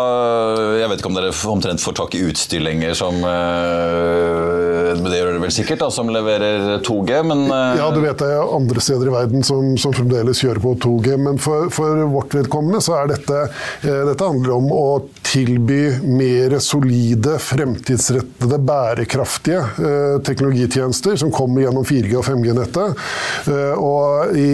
Jeg 0.79 0.89
vet 0.89 1.03
ikke 1.03 1.11
om 1.11 1.19
dere 1.19 1.33
omtrent 1.53 1.83
får 1.83 1.97
tak 1.99 2.17
i 2.17 2.23
utstyr 2.31 2.63
lenger 2.65 2.95
som 2.97 3.19
uh, 3.21 4.95
Det 4.97 5.19
gjør 5.19 5.33
dere 5.33 5.43
vel 5.43 5.53
sikkert, 5.53 5.83
da, 5.83 5.91
som 5.93 6.09
leverer 6.13 6.79
2G, 6.87 7.21
men 7.29 7.45
uh, 7.51 7.77
Ja, 7.81 7.91
du 7.93 8.01
vet 8.05 8.23
det 8.23 8.31
er 8.33 8.55
andre 8.57 8.85
steder 8.85 9.11
i 9.11 9.15
verden 9.15 9.45
som, 9.47 9.75
som 9.81 9.93
fremdeles 9.97 10.41
kjører 10.41 10.63
på 10.63 10.75
2G, 10.87 11.19
men 11.21 11.41
for, 11.43 11.69
for 11.75 12.05
vårt 12.15 12.39
vedkommende 12.39 12.81
så 12.85 13.03
er 13.03 13.13
dette 13.13 13.45
Dette 13.83 14.25
handler 14.25 14.55
om 14.55 14.71
å 14.73 14.87
tilby 15.33 15.99
mer 16.05 16.59
solide, 16.61 17.39
fremtidsrettede, 17.41 18.59
bærekraftige 18.69 19.63
eh, 19.63 20.17
teknologitjenester 20.27 21.17
som 21.21 21.33
kommer 21.33 21.65
gjennom 21.65 21.87
4G- 21.89 22.19
og 22.21 22.27
5G-nettet. 22.27 23.05
Eh, 23.49 23.75
og 23.81 24.37
i, 24.37 24.49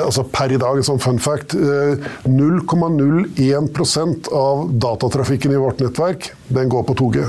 altså 0.00 0.26
per 0.34 0.54
i 0.54 0.60
dag, 0.60 0.78
en 0.80 0.88
sånn 0.90 1.02
fun 1.02 1.20
fact, 1.22 1.54
0,01 2.26 3.36
eh, 3.46 4.32
av 4.34 4.66
datatrafikken 4.86 5.54
i 5.54 5.60
vårt 5.62 5.84
nettverk 5.84 6.32
den 6.56 6.70
går 6.72 6.84
på 6.88 6.96
2G. 6.98 7.24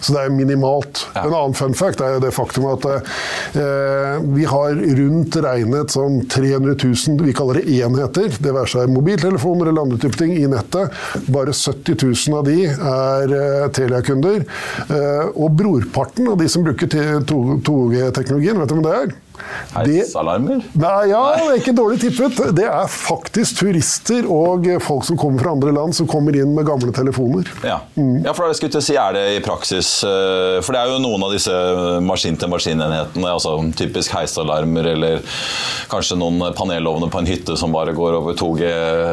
Så 0.00 0.14
det 0.14 0.24
er 0.24 0.34
minimalt. 0.34 1.04
Ja. 1.14 1.24
En 1.26 1.36
annen 1.36 1.56
fun 1.56 1.76
fact 1.76 2.02
er 2.04 2.18
det 2.22 2.32
faktum 2.34 2.68
at 2.70 2.86
eh, 2.90 4.16
vi 4.34 4.46
har 4.48 4.76
rundt 5.00 5.38
regnet 5.44 5.94
som 5.94 6.20
300 6.30 6.76
000 6.82 7.26
vi 7.26 7.34
kaller 7.36 7.60
det 7.60 7.78
enheter, 7.80 8.32
det 8.40 8.54
være 8.54 8.72
seg 8.74 8.92
mobiltelefoner 8.92 9.70
eller 9.70 9.86
andre 9.86 10.00
typer 10.00 10.24
ting, 10.24 10.36
i 10.38 10.48
nettet. 10.50 10.94
Bare 11.32 11.54
70 11.56 11.98
000 12.04 12.38
av 12.40 12.46
de 12.48 12.58
er 12.66 13.34
eh, 13.40 13.66
Telia-kunder. 13.76 14.44
Eh, 14.88 15.26
og 15.34 15.56
brorparten 15.58 16.30
av 16.32 16.38
de 16.40 16.48
som 16.50 16.64
bruker 16.66 16.90
2G-teknologien, 16.90 18.60
vet 18.60 18.70
du 18.70 18.78
hvem 18.78 18.86
det 18.86 18.96
er? 19.02 19.18
Heisalarmer? 19.74 20.64
Nei, 20.80 20.96
ja, 21.10 21.22
det 21.36 21.46
er 21.46 21.60
ikke 21.62 21.76
dårlig 21.76 22.00
tippet. 22.02 22.40
Det 22.56 22.66
er 22.66 22.90
faktisk 22.90 23.60
turister 23.62 24.26
og 24.30 24.66
folk 24.84 25.06
som 25.08 25.18
kommer 25.20 25.42
fra 25.44 25.54
andre 25.54 25.74
land, 25.74 25.96
som 25.96 26.08
kommer 26.10 26.36
inn 26.36 26.54
med 26.56 26.66
gamle 26.68 26.92
telefoner. 26.96 27.48
Ja, 27.66 27.80
mm. 27.94 28.24
ja 28.26 28.34
for 28.36 28.46
da 28.48 28.56
skulle 28.56 28.80
jeg 28.80 28.88
si, 28.90 28.96
er 28.98 29.16
det 29.16 29.24
i 29.36 29.42
praksis 29.44 29.90
eh, 30.06 30.58
For 30.64 30.74
det 30.74 30.82
er 30.82 30.92
jo 30.92 31.00
noen 31.02 31.24
av 31.26 31.34
disse 31.34 31.54
maskin-til-maskin-enhetene, 32.06 33.30
altså 33.30 33.56
typisk 33.78 34.14
heisalarmer 34.16 34.90
eller 34.94 35.24
kanskje 35.90 36.18
noen 36.20 36.50
panelovner 36.56 37.10
på 37.10 37.22
en 37.22 37.30
hytte 37.30 37.56
som 37.58 37.72
bare 37.74 37.94
går 37.96 38.18
over 38.20 38.36
2G 38.38 38.70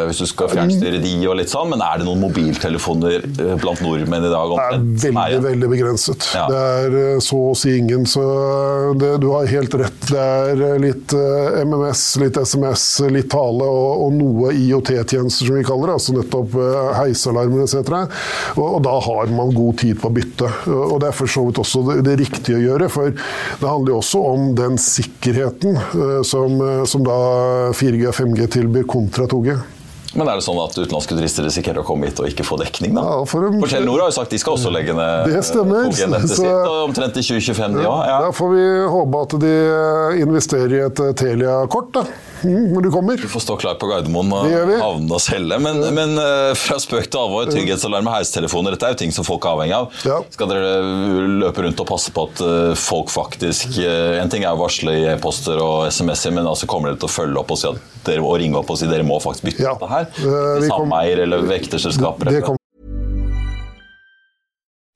hvis 0.07 0.22
du 0.22 0.27
skal 0.29 0.51
fjernstyre 0.51 1.01
de 1.03 1.13
og 1.27 1.38
litt 1.39 1.51
sånn, 1.51 1.72
men 1.72 1.84
er 1.84 2.00
det 2.00 2.07
noen 2.07 2.22
mobiltelefoner 2.25 3.25
eh, 3.25 3.53
blant 3.62 3.81
nordmenn 3.84 4.27
i 4.27 4.31
dag? 4.34 4.55
Det 4.57 5.12
er 5.12 5.17
veldig, 5.17 5.41
veldig 5.48 5.72
begrenset. 5.72 6.29
Ja. 6.36 6.46
Det 6.51 6.63
er 6.81 6.98
eh, 7.01 7.22
så 7.24 7.41
å 7.51 7.55
si 7.57 7.77
ingen, 7.77 8.05
så 8.10 8.24
det, 9.00 9.13
du 9.24 9.29
har 9.34 9.50
helt 9.51 9.77
rett. 9.81 10.00
Det 10.07 10.16
er 10.21 10.62
eh, 10.65 10.79
litt 10.81 11.13
eh, 11.15 11.59
MMS, 11.63 12.03
litt 12.21 12.38
SMS, 12.39 12.86
litt 13.13 13.29
tale 13.31 13.67
og, 13.67 14.03
og 14.05 14.15
noe 14.17 14.51
IOT-tjenester, 14.55 15.47
som 15.47 15.57
vi 15.57 15.65
kaller 15.67 15.91
det. 15.91 15.97
Altså 16.00 16.15
nettopp 16.17 16.57
eh, 16.63 16.91
heisalarmer 16.97 17.63
etc. 17.65 17.93
Og, 18.57 18.65
og, 18.65 18.79
da 18.88 18.95
har 19.07 19.33
man 19.38 19.53
god 19.55 19.79
tid 19.83 20.01
på 20.01 20.12
å 20.12 20.15
bytte. 20.17 20.51
Og 20.74 20.97
det 21.03 21.12
er 21.12 21.17
for 21.17 21.31
så 21.31 21.45
vidt 21.47 21.62
også 21.63 21.86
det, 21.91 21.97
det 22.07 22.17
riktige 22.24 22.59
å 22.59 22.65
gjøre, 22.65 22.91
for 22.91 23.13
det 23.13 23.71
handler 23.71 23.93
jo 23.93 24.01
også 24.01 24.25
om 24.33 24.51
den 24.57 24.77
sikkerheten 24.81 25.79
som, 26.27 26.62
som 26.89 27.03
da 27.05 27.17
4G 27.77 28.07
og 28.09 28.15
5G 28.17 28.47
tilbyr 28.57 28.88
kontra 28.89 29.27
2G. 29.29 29.57
Men 30.16 30.30
er 30.32 30.40
det 30.40 30.46
sånn 30.46 30.60
at 30.64 30.78
utenlandske 30.78 31.18
turister 31.18 31.44
risikerer 31.44 31.82
å 31.82 31.86
komme 31.88 32.08
hit 32.08 32.20
og 32.24 32.30
ikke 32.32 32.46
få 32.48 32.56
dekning? 32.62 32.94
da? 32.96 33.04
Ja, 33.04 33.18
for, 33.28 33.50
for 33.60 33.72
Telenor 33.72 34.06
har 34.06 34.12
jo 34.12 34.16
sagt 34.16 34.32
de 34.32 34.40
skal 34.40 34.56
også 34.56 34.72
legge 34.72 34.96
ned 34.96 35.28
det 35.34 35.44
stemmer. 35.46 35.90
nettet 35.92 36.32
sitt, 36.32 36.48
omtrent 36.88 37.20
i 37.20 37.26
2025 37.28 37.76
de 37.76 37.84
òg. 37.84 38.00
Ja. 38.08 38.22
Da 38.24 38.32
får 38.36 38.54
vi 38.56 38.66
håpe 38.96 39.24
at 39.28 39.38
de 39.44 39.54
investerer 40.24 40.78
i 40.78 40.82
et 40.88 41.04
Telia-kort. 41.20 41.92
da. 42.00 42.06
Når 42.46 42.86
du 42.86 42.89
kommer. 42.94 43.17
Du 43.17 43.29
får 43.32 43.44
stå 43.46 43.58
klar 43.62 43.77
på 43.82 43.89
Gardermoen 43.89 44.34
og 44.36 44.51
havne 44.82 45.17
og 45.17 45.22
selge. 45.24 45.60
Men, 45.63 45.82
men 45.96 46.15
uh, 46.20 46.51
fra 46.58 46.77
spøk 46.82 47.10
til 47.10 47.22
alvor, 47.22 47.50
trygghetsalarm 47.51 48.10
og 48.10 48.17
heistelefoner, 48.17 48.75
dette 48.75 48.89
er 48.89 48.96
jo 48.96 49.00
ting 49.03 49.15
som 49.15 49.27
folk 49.27 49.46
er 49.48 49.56
avhengig 49.56 49.77
av. 49.77 49.89
Ja. 50.08 50.20
Skal 50.34 50.51
dere 50.51 50.74
løpe 51.44 51.65
rundt 51.65 51.84
og 51.84 51.89
passe 51.89 52.13
på 52.13 52.27
at 52.29 52.44
uh, 52.44 52.74
folk 52.77 53.12
faktisk 53.13 53.77
En 53.77 54.29
ting 54.32 54.44
er 54.46 54.56
å 54.56 54.60
varsle 54.60 54.94
i 55.00 55.06
e-poster 55.13 55.60
og 55.62 55.88
SMS-er, 55.91 56.34
men 56.36 56.48
altså 56.50 56.67
kommer 56.70 56.91
dere 56.91 57.01
til 57.01 57.10
å 57.10 57.13
følge 57.13 57.41
opp 57.41 57.53
og, 57.53 57.60
si 57.62 57.72
dere, 58.08 58.24
og 58.24 58.38
ringe 58.41 58.60
opp 58.60 58.72
og 58.74 58.79
si 58.79 58.89
dere 58.89 59.06
må 59.08 59.20
faktisk 59.24 59.50
bytte 59.50 59.65
ja. 59.65 59.74
dette 59.75 59.91
her? 59.91 60.08
Til 60.17 60.70
sameier 60.70 61.25
eller 61.25 61.46
vekterselskaper? 61.48 62.32
Det, 62.32 62.41
det 62.41 62.66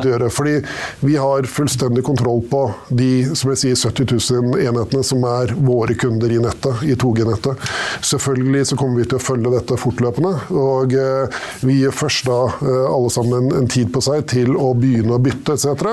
gjøre. 0.00 0.30
Fordi 0.32 0.54
vi 1.00 1.16
har 1.20 1.44
fullstendig 1.44 2.04
kontroll 2.04 2.40
på 2.48 2.62
de 2.88 3.26
som 3.36 3.50
jeg 3.52 3.60
sier, 3.60 3.76
70 3.76 4.14
000 4.32 4.62
enhetene 4.64 5.04
som 5.04 5.20
er 5.28 5.52
våre 5.52 5.92
kunder 6.00 6.32
i 6.32 6.38
nettet, 6.40 6.80
i 6.88 6.94
2G-nettet. 6.96 7.60
Selvfølgelig 8.08 8.70
så 8.70 8.78
kommer 8.80 9.02
vi 9.02 9.08
til 9.10 9.18
å 9.18 9.22
følge 9.22 9.52
dette 9.52 9.76
fortløpende. 9.76 10.32
Og 10.56 10.96
eh, 10.96 11.42
vi 11.60 11.76
gir 11.82 11.92
først 11.92 12.24
da 12.30 12.38
eh, 12.54 12.86
alle 12.88 13.12
sammen 13.12 13.52
en 13.58 13.68
tid 13.68 13.92
på 13.92 14.00
seg 14.00 14.24
til 14.32 14.56
å 14.56 14.72
begynne 14.72 15.18
å 15.18 15.20
bytte 15.20 15.58
etc. 15.58 15.84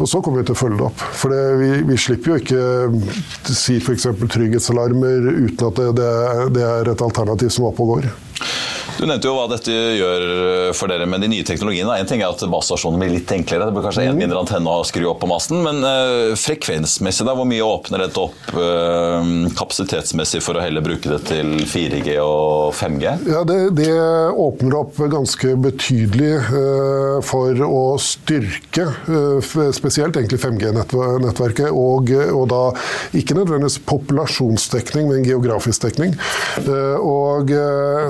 Og 0.00 0.08
så 0.08 0.24
kommer 0.24 0.40
vi 0.40 0.48
til 0.48 0.56
å 0.56 0.62
følge 0.62 0.80
det 0.80 0.88
opp. 0.88 1.06
For 1.20 1.36
det, 1.36 1.44
vi, 1.60 1.70
vi, 1.92 2.00
slipper 2.00 2.32
jo 2.32 2.40
ikke 2.40 3.52
si 3.52 3.76
f.eks. 3.82 4.08
trygghetsalarmer 4.32 5.28
uten 5.28 5.68
at 5.68 5.76
det, 5.76 5.90
det, 6.00 6.12
det 6.56 6.68
er 6.70 6.94
et 6.96 7.04
alternativ 7.04 7.52
som 7.52 7.68
var 7.68 7.76
på 7.76 7.92
går. 7.92 8.14
Du 9.02 9.08
nevnte 9.10 9.26
jo 9.26 9.32
hva 9.34 9.48
dette 9.50 9.72
gjør 9.98 10.20
for 10.78 10.86
dere 10.86 11.08
med 11.10 11.24
de 11.24 11.28
nye 11.32 11.42
teknologiene. 11.42 11.96
En 11.98 12.06
ting 12.06 12.20
er 12.22 12.30
at 12.30 12.42
basestasjonen 12.46 13.00
blir 13.02 13.10
litt 13.16 13.32
enklere. 13.34 13.66
Det 13.66 13.74
blir 13.74 13.82
kanskje 13.88 14.04
en 14.06 14.12
mm. 14.14 14.20
mindre 14.20 14.42
antenne 14.44 14.74
å 14.78 14.84
skru 14.86 15.08
opp 15.10 15.18
på 15.24 15.26
masten. 15.26 15.58
Men 15.64 15.80
uh, 15.82 16.36
frekvensmessig, 16.38 17.26
da, 17.26 17.34
hvor 17.34 17.48
mye 17.50 17.66
åpner 17.66 18.04
dette 18.04 18.22
opp 18.22 18.52
uh, 18.54 19.26
kapasitetsmessig 19.58 20.38
for 20.46 20.54
å 20.54 20.62
heller 20.62 20.86
bruke 20.86 21.10
det 21.10 21.18
til 21.32 21.50
4G 21.66 22.14
og 22.22 22.76
5G? 22.78 23.16
Ja, 23.26 23.40
Det, 23.48 23.56
det 23.80 23.88
åpner 24.44 24.78
opp 24.84 25.02
ganske 25.16 25.56
betydelig 25.66 26.30
uh, 26.52 27.18
for 27.26 27.58
å 27.66 27.82
styrke 27.98 28.86
spesielt 29.74 30.14
egentlig 30.14 30.38
5G-nettverket. 30.44 31.74
Og, 31.74 32.14
og, 32.30 32.46
da 32.54 32.62
ikke 33.18 33.40
nødvendigvis 33.40 33.80
populasjonsdekning, 33.90 35.10
men 35.10 35.26
geografisk 35.26 35.88
dekning. 35.88 36.14
og 37.02 37.50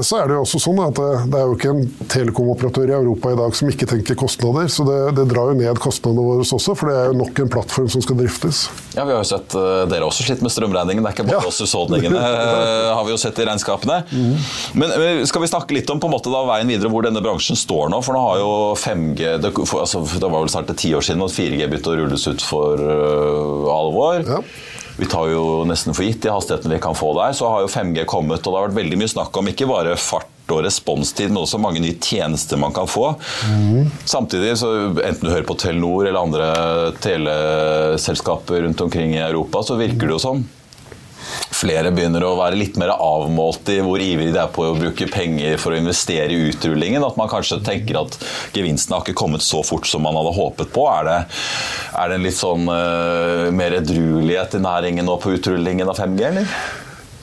så 0.04 0.20
er 0.20 0.28
det 0.28 0.36
jo 0.36 0.44
også 0.44 0.60
sånn 0.60 0.81
at 0.84 0.98
det 1.32 1.38
er 1.38 1.48
jo 1.48 1.56
ikke 1.56 1.72
en 1.72 1.84
telekomoperatør 2.12 2.90
i 2.90 2.96
Europa 2.96 3.32
i 3.32 3.38
dag 3.38 3.56
som 3.56 3.70
ikke 3.70 3.88
tenker 3.90 4.18
kostnader. 4.18 4.68
Så 4.72 4.86
det, 4.88 4.98
det 5.18 5.26
drar 5.30 5.52
jo 5.52 5.58
ned 5.58 5.80
kostnadene 5.82 6.24
våre 6.26 6.46
også, 6.46 6.74
for 6.78 6.90
det 6.90 6.96
er 6.98 7.10
jo 7.10 7.18
nok 7.20 7.42
en 7.44 7.52
plattform 7.52 7.88
som 7.92 8.04
skal 8.04 8.18
driftes. 8.18 8.64
Ja, 8.96 9.06
Vi 9.08 9.14
har 9.14 9.22
jo 9.22 9.28
sett 9.28 9.56
uh, 9.56 9.84
dere 9.90 10.08
også 10.08 10.26
slitt 10.26 10.42
med 10.44 10.52
strømregningen. 10.54 11.04
Det 11.04 11.12
er 11.12 11.16
ikke 11.16 11.28
bare 11.30 11.40
ja. 11.40 11.52
oss 11.52 11.62
husholdningene, 11.64 12.18
uh, 12.18 12.92
har 12.96 13.06
vi 13.08 13.14
jo 13.14 13.20
sett 13.20 13.40
i 13.42 13.48
regnskapene. 13.48 14.02
Mm. 14.10 14.36
Men 14.82 14.94
uh, 14.96 15.22
skal 15.28 15.44
vi 15.44 15.52
snakke 15.52 15.78
litt 15.78 15.90
om 15.94 16.02
på 16.02 16.10
en 16.10 16.16
måte 16.16 16.32
da, 16.32 16.44
veien 16.52 16.74
videre 16.74 16.92
hvor 16.92 17.06
denne 17.06 17.22
bransjen 17.24 17.58
står 17.58 17.92
nå? 17.92 18.02
For 18.04 18.16
nå 18.16 18.26
har 18.26 18.42
jo 18.42 18.52
5G 18.82 19.36
Det, 19.42 19.54
for, 19.62 19.84
altså, 19.84 20.04
det 20.04 20.28
var 20.28 20.44
vel 20.44 20.52
snart 20.52 20.74
ti 20.78 20.92
år 20.96 21.04
siden 21.06 21.24
at 21.24 21.34
4G 21.34 21.66
begynte 21.66 21.92
å 21.92 21.98
rulles 22.02 22.28
ut 22.28 22.44
for 22.44 22.80
alvor. 23.72 24.22
Ja. 24.26 24.42
Vi 24.96 25.06
tar 25.06 25.30
jo 25.32 25.64
nesten 25.66 25.96
for 25.96 26.04
gitt 26.04 26.20
de 26.24 26.30
hastighetene 26.32 26.76
vi 26.76 26.82
kan 26.82 26.96
få 26.96 27.12
der. 27.16 27.32
Så 27.36 27.48
har 27.48 27.64
jo 27.64 27.70
5G 27.72 28.04
kommet, 28.08 28.44
og 28.44 28.52
det 28.52 28.58
har 28.58 28.68
vært 28.68 28.78
veldig 28.82 29.00
mye 29.00 29.10
snakk 29.10 29.40
om 29.40 29.48
ikke 29.50 29.68
bare 29.70 29.96
fart 30.00 30.31
og 30.50 30.64
responstid, 30.66 31.30
men 31.30 31.42
også 31.42 31.60
mange 31.62 31.82
nye 31.82 31.98
tjenester 32.02 32.60
man 32.60 32.74
kan 32.74 32.88
få. 32.90 33.12
Mm. 33.48 33.92
Samtidig, 34.04 34.56
så 34.60 34.72
enten 34.90 35.28
du 35.28 35.30
hører 35.32 35.46
på 35.48 35.58
Telenor 35.60 36.08
eller 36.08 36.22
andre 36.22 36.48
teleselskaper 37.04 38.66
rundt 38.66 38.82
omkring 38.84 39.14
i 39.14 39.22
Europa, 39.22 39.62
så 39.66 39.78
virker 39.80 40.08
det 40.08 40.16
jo 40.18 40.24
som 40.26 40.42
flere 41.54 41.92
begynner 41.94 42.24
å 42.26 42.34
være 42.38 42.58
litt 42.58 42.78
mer 42.80 42.94
avmålt 42.96 43.70
i 43.72 43.78
hvor 43.84 44.02
ivrig 44.02 44.32
de 44.34 44.40
er 44.42 44.50
på 44.52 44.66
å 44.66 44.76
bruke 44.76 45.08
penger 45.12 45.58
for 45.62 45.74
å 45.74 45.78
investere 45.78 46.32
i 46.34 46.50
utrullingen. 46.50 47.04
At 47.06 47.18
man 47.20 47.30
kanskje 47.30 47.62
tenker 47.64 48.00
at 48.02 48.18
gevinsten 48.56 48.96
har 48.96 49.04
ikke 49.04 49.18
kommet 49.22 49.44
så 49.46 49.62
fort 49.66 49.86
som 49.88 50.04
man 50.06 50.18
hadde 50.18 50.34
håpet 50.36 50.72
på. 50.74 50.86
Er 50.90 51.08
det, 51.08 51.18
er 51.94 52.10
det 52.10 52.18
en 52.18 52.26
litt 52.26 52.38
sånn 52.38 52.66
uh, 52.68 53.50
mer 53.54 53.78
edruelighet 53.78 54.58
i 54.58 54.64
næringen 54.64 55.08
nå 55.08 55.18
på 55.22 55.36
utrullingen 55.38 55.92
av 55.92 56.02
5G, 56.02 56.24
eller? 56.32 56.56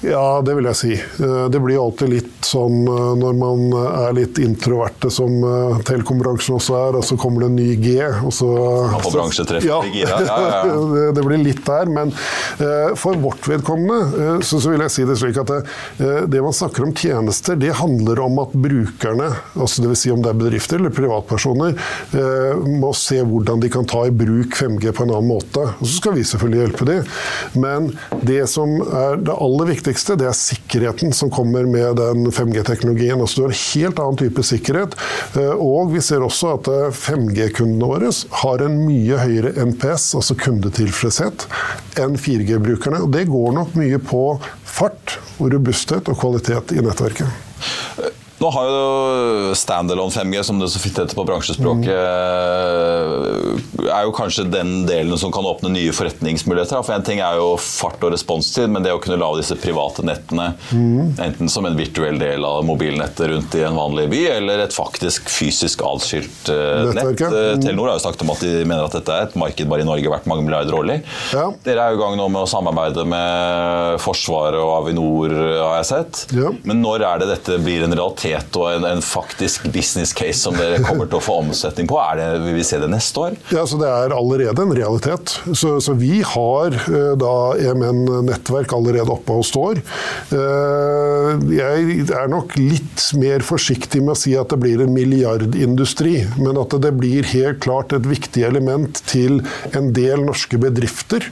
Ja, 0.02 0.40
det 0.46 0.54
vil 0.56 0.68
jeg 0.70 0.78
si. 0.80 0.94
Eh, 0.96 1.46
det 1.52 1.60
blir 1.60 1.80
alltid 1.82 2.12
litt 2.14 2.46
sånn 2.48 2.86
eh, 2.88 3.08
når 3.20 3.34
man 3.36 3.64
er 3.76 4.14
litt 4.16 4.40
introverte, 4.40 5.10
som 5.12 5.42
eh, 5.44 5.82
telekombransjen 5.88 6.56
også 6.56 6.78
er, 6.78 6.98
og 7.00 7.04
så 7.04 7.18
kommer 7.20 7.44
det 7.44 7.50
en 7.50 7.58
ny 7.60 7.74
G, 7.84 7.98
og 8.24 8.32
så 8.36 8.50
bransjetreff 9.10 9.66
ja, 9.66 9.82
ja, 9.92 10.20
ja, 10.24 10.38
ja. 10.70 11.10
det 11.16 11.24
blir 11.26 11.44
litt 11.44 11.66
der. 11.68 11.92
Men 11.92 12.14
for 13.00 13.18
vårt 13.20 13.48
vedkommende 13.50 14.40
så, 14.46 14.60
vil 14.70 14.82
jeg 14.84 14.94
si 14.94 15.06
det 15.08 15.16
slik 15.20 15.38
at 15.42 15.50
det, 15.50 16.10
det 16.32 16.42
man 16.44 16.56
snakker 16.56 16.86
om 16.86 16.94
tjenester, 16.96 17.58
det 17.60 17.72
handler 17.80 18.22
om 18.24 18.40
at 18.44 18.54
brukerne, 18.54 19.30
altså 19.56 19.84
dvs. 19.84 20.00
Si 20.00 20.14
om 20.14 20.22
det 20.24 20.32
er 20.32 20.40
bedrifter 20.40 20.80
eller 20.80 20.94
privatpersoner, 20.96 21.74
må 22.80 22.94
se 22.96 23.20
hvordan 23.26 23.64
de 23.64 23.72
kan 23.74 23.88
ta 23.90 24.06
i 24.08 24.14
bruk 24.16 24.56
5G 24.56 24.94
på 24.96 25.04
en 25.04 25.12
annen 25.16 25.32
måte. 25.34 25.66
Og 25.80 25.84
så 25.84 25.98
skal 25.98 26.16
vi 26.16 26.24
selvfølgelig 26.28 26.62
hjelpe 26.64 26.88
dem. 26.88 27.10
Men 27.60 27.90
det 28.24 28.46
som 28.54 28.78
er 28.86 29.20
det 29.20 29.36
aller 29.36 29.72
viktigste 29.74 29.89
viktigste 29.90 30.18
det 30.20 30.28
er 30.30 30.38
sikkerheten 30.38 31.14
som 31.16 31.32
kommer 31.34 31.66
med 31.70 31.98
den 32.00 32.30
5G-teknologien. 32.32 33.20
Altså, 33.20 33.42
du 33.42 33.48
har 33.48 33.54
en 33.54 33.62
helt 33.62 34.00
annen 34.04 34.20
type 34.20 34.44
sikkerhet. 34.46 34.96
Eh, 35.36 35.56
og 35.56 35.94
vi 35.94 36.02
ser 36.02 36.24
også 36.26 36.54
at 36.58 36.70
5G-kundene 36.98 37.86
eh, 37.86 37.90
våre 37.90 38.12
har 38.44 38.66
en 38.66 38.78
mye 38.86 39.20
høyere 39.20 39.54
NPS, 39.72 40.14
altså 40.20 40.38
kundetilfredshet, 40.40 41.48
enn 42.02 42.18
4G-brukerne. 42.20 43.04
Og 43.06 43.14
det 43.16 43.28
går 43.32 43.54
nok 43.58 43.76
mye 43.80 44.00
på 44.02 44.24
fart, 44.68 45.18
robusthet 45.40 46.10
og 46.12 46.20
kvalitet 46.22 46.76
i 46.76 46.84
nettverket. 46.86 48.19
Nå 48.40 48.50
har 48.56 48.68
jo 48.72 49.56
standalone 49.56 50.12
5G, 50.12 50.44
som 50.44 50.60
det 50.60 50.70
så 50.72 50.80
fint 50.80 50.98
heter 51.02 51.16
på 51.16 51.26
bransjespråket, 51.28 51.92
mm. 51.92 53.88
er 53.92 54.06
jo 54.08 54.14
kanskje 54.16 54.46
den 54.48 54.86
delen 54.88 55.20
som 55.20 55.34
kan 55.36 55.48
åpne 55.48 55.74
nye 55.74 55.92
forretningsmuligheter. 55.96 56.80
For 56.86 56.96
En 56.96 57.04
ting 57.04 57.20
er 57.24 57.36
jo 57.40 57.58
fart 57.60 58.00
og 58.06 58.14
responstid, 58.14 58.70
men 58.72 58.86
det 58.86 58.94
å 58.96 59.02
kunne 59.04 59.20
lage 59.20 59.42
disse 59.42 59.58
private 59.60 60.06
nettene, 60.08 60.54
mm. 60.72 61.20
enten 61.26 61.52
som 61.52 61.68
en 61.68 61.76
virtuell 61.76 62.20
del 62.22 62.48
av 62.48 62.64
mobilnettet 62.68 63.28
rundt 63.34 63.58
i 63.60 63.66
en 63.68 63.76
vanlig 63.76 64.08
by, 64.14 64.22
eller 64.38 64.64
et 64.64 64.76
faktisk 64.76 65.28
fysisk 65.32 65.84
atskilt 65.84 66.54
uh, 66.54 66.94
nett. 66.96 67.20
Mm. 67.20 67.60
Telenor 67.66 67.92
har 67.92 68.00
jo 68.00 68.06
sagt 68.08 68.24
om 68.24 68.32
at 68.32 68.46
de 68.46 68.64
mener 68.64 68.86
at 68.86 68.96
dette 68.96 69.16
er 69.18 69.28
et 69.28 69.38
marked 69.40 69.68
bare 69.68 69.84
i 69.84 69.90
Norge 69.90 70.16
verdt 70.16 70.32
mange 70.32 70.48
milliarder 70.48 70.80
årlig. 70.80 71.02
Ja. 71.36 71.50
Dere 71.68 71.90
er 71.90 71.92
jo 71.92 72.00
i 72.00 72.04
gang 72.06 72.16
nå 72.20 72.32
med 72.32 72.46
å 72.46 72.50
samarbeide 72.50 73.04
med 73.10 74.00
Forsvaret 74.00 74.64
og 74.64 74.74
Avinor, 74.78 75.36
har 75.60 75.78
jeg 75.82 75.92
sett. 75.92 76.24
Ja. 76.40 76.56
Men 76.64 76.80
når 76.86 77.04
er 77.04 77.24
det 77.26 77.32
dette 77.36 77.60
blir 77.68 77.84
en 77.84 78.00
realitet? 78.00 78.29
Realitet 78.30 78.58
og 78.60 78.70
en, 78.74 78.86
en, 78.86 79.02
faktisk 79.02 79.68
business 79.74 80.14
case 80.14 80.40
som 80.40 80.56
dere 80.58 80.82
kommer 80.84 81.08
til 81.08 81.20
å 81.20 81.24
få 81.24 81.40
omsetning 81.44 81.88
på? 81.90 82.00
Det, 82.18 82.28
vil 82.44 82.58
vi 82.58 82.66
se 82.68 82.80
det 82.82 82.90
neste 82.92 83.20
år? 83.20 83.38
Ja, 83.54 83.66
så 83.68 83.80
Det 83.80 83.90
er 83.90 84.16
allerede 84.16 84.64
en 84.64 84.76
realitet. 84.76 85.40
Så, 85.54 85.80
så 85.82 85.94
vi 85.98 86.22
har 86.26 86.76
eh, 86.76 87.14
da 87.20 87.34
EMN-nettverk 87.58 88.74
allerede 88.76 89.14
oppe 89.14 89.38
og 89.40 89.46
står. 89.48 89.82
Eh, 90.36 91.46
jeg 91.56 92.06
er 92.06 92.30
nok 92.32 92.56
litt 92.60 93.10
mer 93.20 93.44
forsiktig 93.46 94.04
med 94.04 94.16
å 94.16 94.20
si 94.20 94.36
at 94.38 94.52
det 94.52 94.60
blir 94.62 94.84
en 94.84 94.94
milliardindustri, 94.94 96.24
men 96.40 96.60
at 96.60 96.76
det 96.84 96.94
blir 96.98 97.28
helt 97.34 97.62
klart 97.64 97.96
et 97.96 98.08
viktig 98.10 98.44
element 98.48 99.02
til 99.10 99.42
en 99.78 99.92
del 99.96 100.26
norske 100.28 100.60
bedrifter 100.62 101.26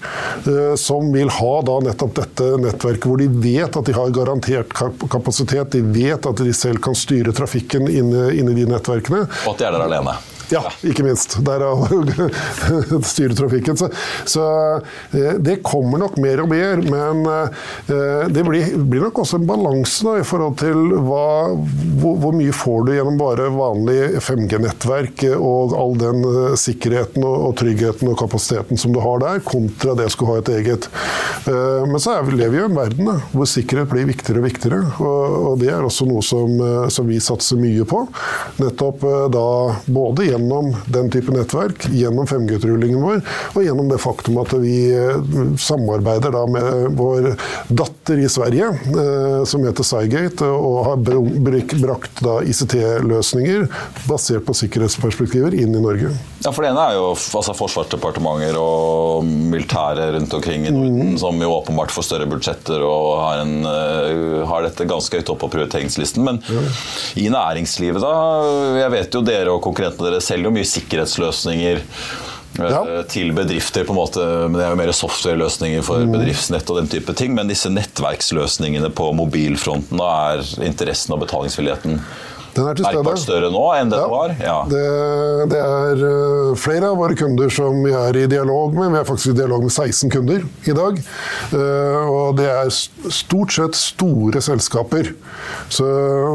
eh, 0.48 0.74
som 0.80 1.12
vil 1.14 1.32
ha 1.40 1.54
da 1.68 1.80
nettopp 1.90 2.16
dette 2.18 2.50
nettverket, 2.64 3.08
hvor 3.08 3.22
de 3.22 3.30
vet 3.44 3.78
at 3.78 3.88
de 3.88 3.96
har 3.96 4.14
garantert 4.16 4.74
kapasitet, 5.12 5.76
de 5.76 5.84
vet 5.84 6.30
at 6.30 6.44
de 6.44 6.54
selv 6.56 6.82
kan 6.88 6.96
styre 6.96 7.36
trafikken 7.36 7.90
inne, 7.92 8.30
inne 8.32 8.56
i 8.56 8.62
de 8.62 8.66
nettverkene. 8.72 9.26
Og 9.44 9.56
at 9.56 9.60
de 9.60 9.68
er 9.68 9.76
der 9.76 9.88
alene. 9.90 10.16
Ja, 10.50 10.62
ikke 10.86 11.04
minst. 11.04 11.36
Derav 11.44 11.82
styre 13.12 13.36
trafikken. 13.36 13.78
Så, 13.78 13.90
så, 14.26 14.46
eh, 15.12 15.36
det 15.44 15.60
kommer 15.66 16.00
nok 16.00 16.16
mer 16.24 16.44
og 16.44 16.52
mer. 16.52 16.80
Men 16.88 17.26
eh, 17.28 18.30
det 18.32 18.46
blir, 18.48 18.78
blir 18.88 19.04
nok 19.08 19.24
også 19.24 19.42
en 19.42 19.48
balanse 19.50 20.14
i 20.22 20.26
forhold 20.28 20.56
til 20.62 20.94
hva, 20.96 21.52
hvor, 22.00 22.16
hvor, 22.24 22.36
mye 22.38 22.56
får 22.56 22.88
du 22.88 22.94
gjennom 22.96 23.20
bare 23.20 23.50
vanlig 23.52 24.22
5G-nettverk 24.24 25.26
og 25.36 25.76
all 25.76 25.98
den 26.00 26.24
eh, 26.24 26.56
sikkerheten 26.60 27.28
og, 27.28 27.36
og, 27.50 27.56
tryggheten 27.60 28.08
og 28.12 28.18
kapasiteten 28.22 28.80
som 28.80 28.96
du 28.96 29.02
har 29.04 29.20
der, 29.24 29.44
kontra 29.44 29.98
det 29.98 30.08
å 30.08 30.14
skulle 30.14 30.38
ha 30.38 30.44
et 30.44 30.54
eget. 30.54 30.88
Men 31.48 32.00
så 32.02 32.18
er, 32.18 32.28
lever 32.30 32.54
vi 32.54 32.60
i 32.60 32.66
en 32.68 32.76
verden 32.78 33.22
hvor 33.32 33.48
sikkerhet 33.50 33.90
blir 33.90 34.08
viktigere 34.08 34.42
og 34.42 34.48
viktigere. 34.48 34.80
Og, 35.02 35.38
og 35.52 35.60
det 35.62 35.72
er 35.74 35.86
også 35.86 36.08
noe 36.08 36.24
som, 36.26 36.54
som 36.94 37.08
vi 37.10 37.20
satser 37.24 37.60
mye 37.60 37.86
på. 37.88 38.04
Nettopp 38.62 39.04
da 39.34 39.48
både 39.92 40.28
gjennom 40.28 40.37
gjennom 40.38 40.76
den 40.86 41.12
type 41.12 41.32
nettverk, 41.32 41.88
gjennom 41.90 42.28
5G-utrullingen 42.28 43.02
vår, 43.02 43.22
og 43.56 43.66
gjennom 43.66 43.90
det 43.90 44.00
faktum 44.02 44.38
at 44.42 44.54
vi 44.62 44.94
eh, 44.94 45.18
samarbeider 45.60 46.34
da 46.34 46.44
med 46.50 46.98
vår 46.98 47.34
datter 47.68 48.22
i 48.22 48.30
Sverige, 48.30 48.70
eh, 48.70 49.44
som 49.50 49.66
heter 49.66 49.88
Cygate, 49.88 50.46
og 50.46 50.78
har 50.86 51.02
brakt 51.02 52.24
ICT-løsninger 52.24 53.68
basert 54.08 54.46
på 54.48 54.56
sikkerhetsperspektiver 54.58 55.58
inn 55.58 55.76
i 55.76 55.84
Norge. 55.84 56.14
Ja, 56.46 56.52
for 56.54 56.64
Det 56.64 56.72
ene 56.72 56.84
er 56.92 56.98
jo 57.00 57.10
altså, 57.16 57.56
forsvarsdepartementer 57.58 58.58
og 58.62 59.26
militære 59.26 60.12
rundt 60.16 60.34
omkring 60.38 60.68
i 60.68 60.74
Norden, 60.74 61.14
mm. 61.14 61.18
som 61.22 61.42
jo 61.42 61.52
åpenbart 61.56 61.92
får 61.94 62.06
større 62.06 62.30
budsjetter 62.30 62.84
og 62.86 63.08
har, 63.24 63.42
en, 63.44 63.66
har 64.48 64.68
dette 64.68 64.88
ganske 64.88 65.18
høyt 65.18 65.32
opp 65.34 65.42
på 65.42 65.50
prioriteringslisten. 65.56 66.24
Men 66.28 66.40
ja. 66.46 66.64
i 67.24 67.28
næringslivet, 67.34 68.04
da? 68.04 68.14
Jeg 68.84 68.94
vet 68.94 69.18
jo 69.18 69.24
dere 69.26 69.56
og 69.56 69.64
konkurrentene 69.66 70.12
deres 70.12 70.27
selger 70.28 70.50
jo 70.50 70.56
mye 70.58 70.68
sikkerhetsløsninger. 70.68 71.84
Eh, 72.58 72.72
ja. 72.72 73.04
til 73.10 73.34
bedrifter. 73.38 73.86
på 73.86 73.94
en 73.94 74.00
måte, 74.00 74.24
men 74.48 74.58
Det 74.58 74.66
er 74.66 74.74
jo 74.74 74.80
mer 74.80 74.94
software-løsninger 74.96 75.84
for 75.86 76.06
mm. 76.06 76.16
bedriftsnett 76.16 76.70
og 76.74 76.82
den 76.82 76.90
type 76.92 77.14
ting. 77.14 77.36
Men 77.38 77.52
disse 77.52 77.70
nettverksløsningene 77.70 78.90
på 78.90 79.12
mobilfronten, 79.18 80.02
da 80.02 80.10
er 80.34 80.66
interessen 80.66 81.14
og 81.16 81.24
betalingsvilligheten 81.26 82.02
Den 82.58 82.68
er 82.72 82.78
til 82.78 82.88
stede. 82.88 83.04
Merkbart 83.04 83.22
større 83.22 83.50
nå 83.54 83.64
enn 83.78 83.92
dette 83.94 84.02
Ja. 84.02 84.10
var? 84.12 84.34
Ja. 84.42 84.58
Det, 84.72 84.84
det 85.54 85.60
er 85.62 86.04
eh, 86.10 86.56
flere 86.58 86.90
av 86.92 86.98
våre 86.98 87.16
kunder 87.20 87.52
som 87.54 87.78
vi 87.86 87.94
er 87.94 88.18
i 88.18 88.26
dialog 88.32 88.74
med. 88.74 88.92
Vi 88.96 89.00
er 89.04 89.08
faktisk 89.08 89.34
i 89.36 89.38
dialog 89.38 89.64
med 89.68 89.72
16 89.76 90.10
kunder 90.14 90.42
i 90.66 90.76
dag. 90.78 90.98
Eh, 91.54 92.14
Og 92.18 92.36
det 92.40 92.48
er 92.50 92.72
stort 92.74 93.54
sett 93.54 93.78
store 93.78 94.42
selskaper. 94.42 95.14
Så 95.70 95.86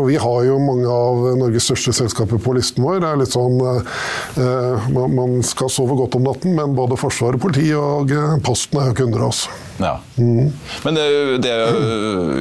vi 0.06 0.16
har 0.20 0.44
jo 0.46 0.58
mange 0.62 0.86
av 0.88 1.24
Norges 1.40 1.66
største 1.68 1.92
selskaper 1.96 2.38
på 2.42 2.54
listen 2.56 2.84
vår. 2.86 3.00
Det 3.02 3.10
er 3.10 3.20
litt 3.22 3.34
sånn 3.34 3.58
eh, 3.66 4.88
man, 4.94 5.40
skal 5.46 5.70
sove 5.72 5.96
godt 5.98 6.16
om 6.20 6.26
natten, 6.28 6.54
men 6.56 6.76
både 6.78 6.96
Forsvaret, 7.00 7.40
politiet 7.42 7.76
og 7.76 8.12
Posten 8.46 8.80
er 8.80 8.92
jo 8.92 8.98
kunder 9.02 9.26
av 9.26 9.32
oss. 9.34 9.46
Ja. 9.78 9.94
Men 10.16 10.94
det, 10.98 11.04
det 11.42 11.52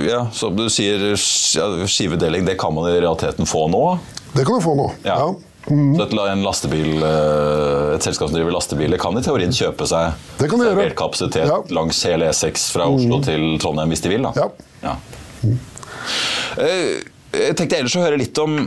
ja, 0.10 0.26
som 0.36 0.56
du 0.58 0.66
sier, 0.70 1.14
skivedeling, 1.18 2.46
det 2.46 2.58
kan 2.60 2.74
man 2.76 2.90
i 2.92 2.98
realiteten 3.00 3.48
få 3.50 3.68
nå? 3.72 3.86
Det 4.34 4.44
kan 4.48 4.58
du 4.60 4.62
få 4.64 4.76
nå. 4.78 4.90
Ja. 5.08 5.16
Ja. 5.22 5.32
Så 5.62 6.04
et, 6.08 6.14
en 6.18 6.42
lastebil, 6.42 7.04
eh, 7.06 7.92
et 7.96 8.02
selskap 8.04 8.32
som 8.32 8.34
driver 8.36 8.56
lastebiler, 8.56 8.98
kan 9.02 9.18
i 9.20 9.22
teorien 9.22 9.52
kjøpe 9.54 9.86
seg 9.86 10.16
servert 10.42 10.96
kapasitet 10.98 11.46
Ja. 11.48 11.60
langs 11.70 12.00
hele 12.10 12.32
E6 12.32 12.72
fra 12.74 12.88
Oslo 12.90 13.20
til 13.24 13.60
Trondheim 13.62 13.94
hvis 13.94 14.02
de 14.02 14.10
vil? 14.16 14.26
Da. 14.26 14.34
Ja. 14.36 14.50
Ja. 14.82 14.96
Eh, 16.58 17.02
Jeg 17.32 17.56
tenkte 17.56 17.78
ellers 17.80 17.94
å 17.96 18.02
høre 18.04 18.18
litt 18.20 18.36
om 18.44 18.58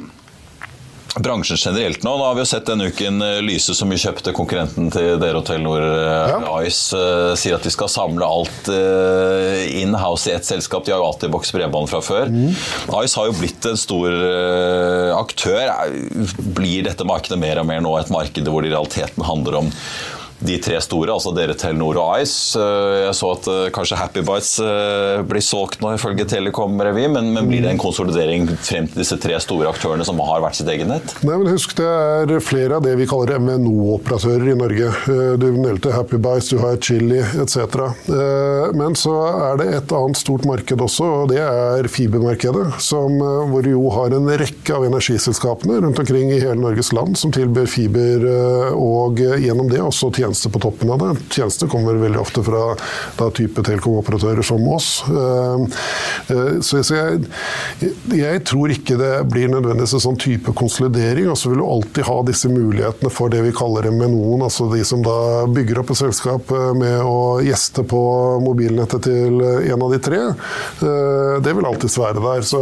bransjen 1.21 1.57
generelt 1.61 2.03
nå. 2.03 2.17
Nå 2.19 2.25
har 2.25 2.35
vi 2.35 2.43
jo 2.43 2.49
sett 2.49 2.67
denne 2.67 2.89
uken 2.91 3.23
eh, 3.23 3.41
Lyse 3.45 3.75
som 3.77 3.91
jo 3.93 3.99
kjøpte 4.01 4.33
konkurrenten 4.35 4.91
til 4.95 5.19
dere 5.23 5.39
og 5.41 5.47
Telenor, 5.49 5.85
eh, 5.85 6.33
Ja. 6.35 6.39
Ice, 6.67 6.97
eh, 6.99 7.35
sier 7.39 7.59
at 7.59 7.67
de 7.67 7.71
skal 7.75 7.91
samle 7.93 8.27
alt 8.27 8.71
eh, 8.73 9.83
in-house 9.83 10.31
i 10.31 10.35
ett 10.35 10.47
selskap. 10.49 10.85
De 10.87 10.95
har 10.95 11.03
jo 11.03 11.07
alltid 11.11 11.33
boks 11.35 11.55
bredbånd 11.55 11.91
fra 11.93 12.01
før. 12.05 12.33
Ice 13.05 13.19
har 13.21 13.31
jo 13.31 13.37
blitt 13.39 13.69
en 13.71 13.79
stor 13.79 14.11
aktør. 15.15 15.71
Blir 16.57 16.85
dette 16.89 17.07
markedet 17.07 17.39
mer 17.41 17.61
og 17.63 17.69
mer 17.69 17.83
nå 17.85 17.95
et 18.01 18.11
marked 18.15 18.51
hvor 18.51 18.65
det 18.65 18.73
i 18.73 18.75
realiteten 18.75 19.25
handler 19.27 19.61
om 19.63 19.73
de 20.41 20.57
tre 20.59 20.79
store, 20.83 21.13
altså 21.15 21.33
dere 21.35 21.55
Telenor 21.59 21.99
og 22.01 22.23
Ice. 22.23 22.59
Eh, 22.59 23.05
Jeg 23.07 23.15
så 23.19 23.31
at 23.37 23.49
eh, 23.51 23.69
kanskje 23.75 23.99
Happy 23.99 24.23
Bites 24.25 24.57
eh, 24.63 25.23
blir 25.27 25.45
solgt 25.45 25.81
nå, 25.83 25.95
ifølge 25.97 26.27
Telekom 26.29 26.77
Revy, 26.81 27.07
men, 27.13 27.31
men 27.37 27.49
blir 27.49 27.65
det 27.65 27.73
en 27.75 27.81
konsolidering 27.81 28.49
frem 28.59 28.89
til 28.91 29.03
disse 29.03 29.19
tre 29.23 29.39
store 29.43 29.71
aktørene 29.71 30.07
som 30.07 30.21
har 30.25 30.43
hvert 30.45 30.59
sitt 30.59 30.71
eget 30.73 30.91
nett? 30.91 31.15
Nei, 31.25 31.39
men 31.41 31.51
husk, 31.53 31.77
Det 31.79 31.87
er 31.87 32.45
flere 32.45 32.79
av 32.79 32.85
det 32.85 32.95
vi 32.99 33.07
kaller 33.09 33.39
MNO-operatører 33.41 34.53
i 34.53 34.57
Norge. 34.59 34.91
Du 35.41 35.47
nevnte 35.57 35.93
Happy 35.95 36.19
Bites, 36.21 36.51
du 36.53 36.61
har 36.63 36.77
Chili 36.83 37.21
etc. 37.43 37.79
Men 38.77 38.97
så 38.99 39.15
er 39.51 39.61
det 39.61 39.69
et 39.79 39.95
annet 39.97 40.19
stort 40.19 40.47
marked 40.49 40.83
også, 40.85 41.09
og 41.23 41.33
det 41.33 41.41
er 41.43 41.89
fibermarkedet. 41.91 42.67
Som, 42.83 43.19
hvor 43.51 43.65
du 43.65 43.73
jo 43.73 43.89
har 43.95 44.15
en 44.17 44.29
rekke 44.41 44.77
av 44.77 44.87
energiselskapene 44.87 45.81
rundt 45.85 46.01
omkring 46.03 46.33
i 46.33 46.41
hele 46.43 46.59
Norges 46.61 46.93
land 46.97 47.19
som 47.21 47.33
tilbyr 47.35 47.69
fiber, 47.71 48.27
og 48.77 49.21
gjennom 49.21 49.71
det 49.73 49.83
også 49.85 50.13
tjenester 50.25 50.51
på 50.51 50.61
toppen 50.63 50.91
av 50.91 50.99
det. 50.99 51.11
Tjenester 51.35 51.69
kommer 51.69 51.95
veldig 51.95 52.21
ofte 52.21 52.43
fra 52.45 52.63
da, 53.19 53.29
type 53.35 53.63
telekomoperatører 53.65 54.43
som 54.47 54.65
oss. 54.73 55.05
Eh, 55.09 55.65
eh, 56.35 56.61
Så 56.65 56.81
jeg, 56.81 57.25
jeg 58.15 58.43
tror 58.49 58.73
ikke 58.73 58.97
det 59.01 59.13
blir 59.31 59.51
nødvendigvis 59.53 59.97
en 59.99 60.05
sånn 60.09 60.21
type 60.21 60.55
konsolidering. 60.57 61.31
og 61.31 61.39
så 61.39 61.51
vil 61.51 61.61
du 61.61 61.67
alltid 61.67 62.09
ha 62.09 62.19
disse 62.27 62.49
mulighetene 62.49 63.11
for 63.13 63.33
det 63.33 63.43
vi 63.45 63.53
kaller 63.55 63.91
MNO-en, 63.91 64.47
altså 64.47 64.69
de 64.73 64.85
som 64.85 65.03
da 65.05 65.47
bygger 65.51 65.83
opp 65.83 65.93
et 65.93 66.01
selskap 66.01 66.51
eh, 66.55 66.71
med 66.79 67.01
å 67.05 67.41
gjeste 67.45 67.85
på 67.85 68.03
mobilnettet 68.45 69.05
til 69.05 69.43
en 69.45 69.83
av 69.83 69.93
de 69.93 69.99
tre. 70.03 70.21
Det 71.45 71.53
vil 71.57 71.67
alltid 71.67 71.93
være 71.99 72.23
der. 72.23 72.45
Så 72.47 72.61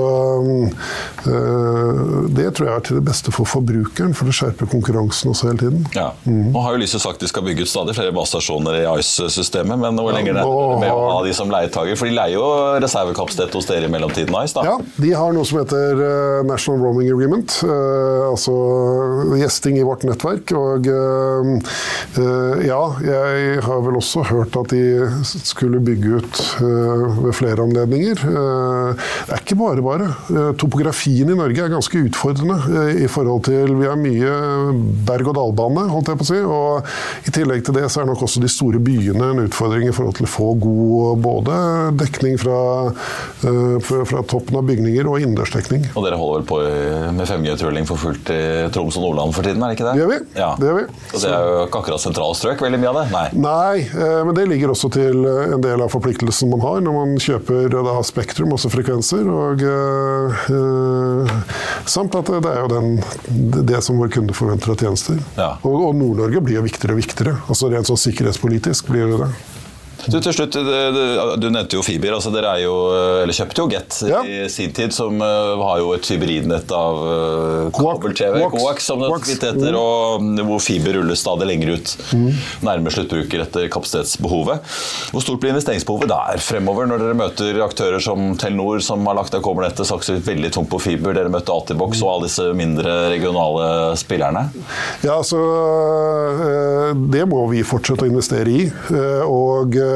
det 2.32 2.48
tror 2.56 2.68
jeg 2.68 2.74
er 2.74 2.84
til 2.86 2.98
det 2.98 3.04
beste 3.06 3.32
for 3.34 3.48
forbrukeren, 3.48 4.14
for 4.16 4.28
det 4.28 4.34
skjerper 4.36 4.68
konkurransen 4.70 5.32
også 5.32 5.50
hele 5.50 5.60
tiden. 5.60 5.86
Ja. 5.96 6.10
Nå 6.26 6.62
har 6.64 6.74
jo 6.76 6.82
Lyse 6.82 7.00
sagt 7.02 7.22
de 7.22 7.28
skal 7.30 7.44
bygge 7.46 7.51
ut 7.60 7.68
stadig 7.68 7.94
flere 7.96 8.12
basestasjoner 8.16 8.80
i 8.80 8.84
Ice-systemet, 9.02 9.78
men 9.78 9.98
hvor 10.00 10.14
lenge 10.14 10.32
det 10.32 10.42
er 10.42 10.80
med 10.80 10.90
å 10.92 11.02
ha 11.10 11.20
de 11.26 11.34
som 11.36 11.50
leietager? 11.52 11.98
For 11.98 12.08
de 12.08 12.16
leier 12.16 12.36
jo 12.38 12.46
reservekapasitet 12.82 13.54
hos 13.56 13.68
dere 13.68 13.88
i 13.88 13.92
mellomtiden, 13.92 14.34
Ice, 14.40 14.56
da? 14.56 14.64
Ja, 14.66 14.76
de 15.02 15.12
har 15.18 15.34
noe 15.36 15.46
som 15.48 15.60
heter 15.60 16.02
eh, 16.06 16.40
National 16.48 16.82
Roaming 16.82 17.10
Agreement, 17.12 17.58
eh, 17.66 18.22
altså 18.30 18.54
gjesting 19.40 19.78
i 19.80 19.86
vårt 19.86 20.06
nettverk. 20.08 20.54
Og 20.56 20.88
eh, 20.88 22.62
ja, 22.68 22.82
jeg 23.04 23.62
har 23.66 23.84
vel 23.86 23.98
også 24.00 24.24
hørt 24.30 24.56
at 24.58 24.72
de 24.72 25.10
skulle 25.28 25.82
bygge 25.82 26.22
ut 26.22 26.42
ved 26.62 27.32
flere 27.36 27.64
anledninger. 27.64 28.20
Det 28.22 29.34
er 29.34 29.42
ikke 29.42 29.58
bare 29.60 29.84
bare. 29.84 30.08
Topografien 30.60 31.30
i 31.30 31.36
Norge 31.36 31.64
er 31.64 31.72
ganske 31.72 32.04
utfordrende 32.06 32.58
i 33.02 33.08
forhold 33.10 33.44
til 33.48 33.74
Vi 33.78 33.88
har 33.88 33.98
mye 33.98 34.32
berg-og-dal-bane, 35.08 35.88
holdt 35.92 36.12
jeg 36.12 36.20
på 36.20 36.26
å 36.26 36.30
si. 36.30 36.40
Og 36.42 37.28
i 37.28 37.34
tillegg 37.42 37.66
til 37.66 37.76
det 37.76 37.88
så 37.92 38.02
er 38.02 38.10
nok 38.10 38.24
også 38.24 38.42
de 38.42 38.50
store 38.52 38.80
byene 38.82 39.32
en 39.32 39.44
utfordring 39.44 39.88
i 39.90 39.94
forhold 39.94 40.16
til 40.18 40.28
å 40.28 40.32
få 40.32 40.48
god 40.62 41.22
både 41.22 41.58
dekning 42.00 42.38
fra, 42.40 42.58
eh, 43.44 43.76
fra, 43.82 44.22
toppen 44.32 44.58
av 44.58 44.66
bygninger 44.68 45.08
og 45.10 45.20
innendørsdekning. 45.20 45.90
Og 45.98 46.06
dere 46.06 46.18
holder 46.20 46.40
vel 46.40 46.48
på 46.48 46.60
med 47.16 47.28
5G-trulling 47.28 47.88
for 47.88 48.00
fullt 48.00 48.32
i 48.32 48.42
Troms 48.72 48.96
og 49.00 49.06
Nordland 49.06 49.34
for 49.36 49.46
tiden, 49.46 49.62
er 49.62 49.72
det 49.72 49.78
ikke 49.78 49.88
det? 49.88 49.94
Det 49.98 50.02
gjør 50.02 50.12
vi. 50.12 50.18
Ja. 50.38 50.50
Det 50.58 50.68
gjør 50.68 50.78
vi. 50.78 50.84
Så 51.12 51.22
det 51.26 51.32
er 51.32 51.48
jo 51.48 51.64
ikke 51.66 51.82
akkurat 51.82 52.04
sentralstrøk, 52.04 52.64
veldig 52.64 52.80
mye 52.82 52.92
av 52.92 52.98
det? 53.00 53.04
Nei. 53.12 53.26
Nei, 53.42 53.78
eh, 53.90 54.20
men 54.26 54.36
det 54.36 54.46
ligger 54.50 54.72
også 54.74 54.90
til 54.94 55.26
eh, 55.28 55.54
en 55.56 55.64
del 55.64 55.82
av 55.84 55.92
forpliktelsen 55.92 56.50
man 56.52 56.62
har 56.64 56.82
når 56.84 56.96
man 56.96 57.14
kjøper 57.22 57.68
da, 57.72 57.96
spektrum, 58.06 58.54
også 58.56 58.70
frekvenser. 58.72 59.28
Og, 59.32 59.64
eh, 59.66 61.34
samt 61.88 62.16
at 62.18 62.30
det 62.32 62.52
er 62.52 62.62
jo 62.64 62.70
den, 62.72 62.96
det 63.72 63.82
som 63.84 64.00
vår 64.00 64.12
kunde 64.14 64.36
forventer 64.36 64.74
av 64.74 64.80
tjenester. 64.80 65.20
Ja. 65.38 65.54
Og, 65.66 65.88
og 65.88 65.96
Nord-Norge 65.98 66.44
blir 66.44 66.60
jo 66.60 66.66
viktigere 66.66 66.96
og 66.96 67.02
viktigere. 67.02 67.31
Altså 67.46 67.70
Rent 67.72 67.88
sånn 67.88 68.00
sikkerhetspolitisk 68.00 68.90
blir 68.92 69.10
det 69.12 69.20
det. 69.24 69.30
Du, 70.10 70.16
til 70.20 70.32
slutt, 70.34 70.56
du, 70.56 71.46
nevnte 71.52 71.76
jo 71.78 71.82
fiber. 71.86 72.16
altså 72.16 72.32
Dere 72.34 72.56
er 72.56 72.62
jo, 72.64 72.72
eller 73.22 73.36
kjøpte 73.36 73.62
jo 73.62 73.66
Get 73.70 73.98
Ja. 74.08 74.22
i 74.26 74.48
sin 74.50 74.72
tid, 74.74 74.90
som 74.94 75.20
eh, 75.22 75.62
har 75.62 75.78
jo 75.82 75.92
et 75.94 76.08
hybridnett 76.10 76.72
av 76.74 76.98
Coax. 77.72 78.00
kabel-TV, 78.02 78.40
Coax. 78.50 78.84
Som 78.88 79.02
det 79.04 79.10
Coax. 79.12 79.30
heter, 79.36 79.76
og 79.78 80.22
mm, 80.24 80.40
hvor 80.48 80.60
fiber 80.64 80.96
ruller 80.98 81.18
stadig 81.18 81.46
lenger 81.52 81.74
ut. 81.76 81.92
Nærme 82.66 82.90
sluttbruker 82.92 83.44
etter 83.44 83.68
kapasitetsbehovet. 83.72 84.66
Hvor 85.12 85.22
stort 85.24 85.40
blir 85.42 85.52
investeringsbehovet 85.54 86.10
der 86.10 86.42
fremover, 86.42 86.88
når 86.90 87.04
dere 87.04 87.18
møter 87.22 87.62
aktører 87.64 88.02
som 88.02 88.32
Telenor, 88.40 88.82
som 88.84 89.06
har 89.06 89.16
lagt 89.20 89.34
av 89.38 89.44
kobbernettet, 89.44 89.86
satser 89.88 90.18
veldig 90.24 90.50
tungt 90.56 90.70
på 90.72 90.80
fiber, 90.82 91.14
dere 91.16 91.30
møter 91.32 91.54
Altibox 91.54 92.02
og 92.02 92.10
alle 92.16 92.28
disse 92.30 92.48
mindre 92.58 92.96
regionale 93.12 93.70
spillerne? 94.00 94.48
Ja, 95.06 95.18
altså 95.20 95.38
eh, 95.38 96.92
Det 97.14 97.24
må 97.30 97.44
vi 97.52 97.62
fortsette 97.66 98.06
å 98.06 98.10
investere 98.10 98.50
i. 98.52 98.66
Eh, 98.66 99.22
Og 99.32 99.76
eh, 99.78 99.90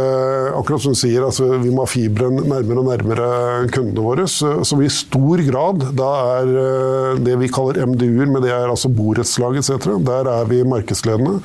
akkurat 0.56 0.82
som 0.82 0.94
du 0.94 0.98
sier, 0.98 1.24
altså, 1.26 1.48
vi 1.62 1.70
må 1.74 1.84
ha 1.84 1.90
fiberen 1.90 2.38
nærmere 2.48 2.82
og 2.82 2.88
nærmere 2.90 3.28
kundene 3.74 4.04
våre. 4.04 4.26
Så 4.30 4.54
så 4.66 4.78
i 4.82 4.88
stor 4.92 5.40
grad 5.46 5.84
da 5.96 6.08
er 6.40 6.50
eh, 6.62 7.20
det 7.26 7.36
vi 7.40 7.48
kaller 7.52 7.82
MDU-er, 7.86 8.28
men 8.30 8.42
det 8.44 8.52
er 8.54 8.68
altså 8.70 8.90
borettslag 8.92 9.58
etc., 9.60 9.88
der 10.06 10.30
er 10.32 10.48
vi 10.50 10.62
markedsledende. 10.68 11.38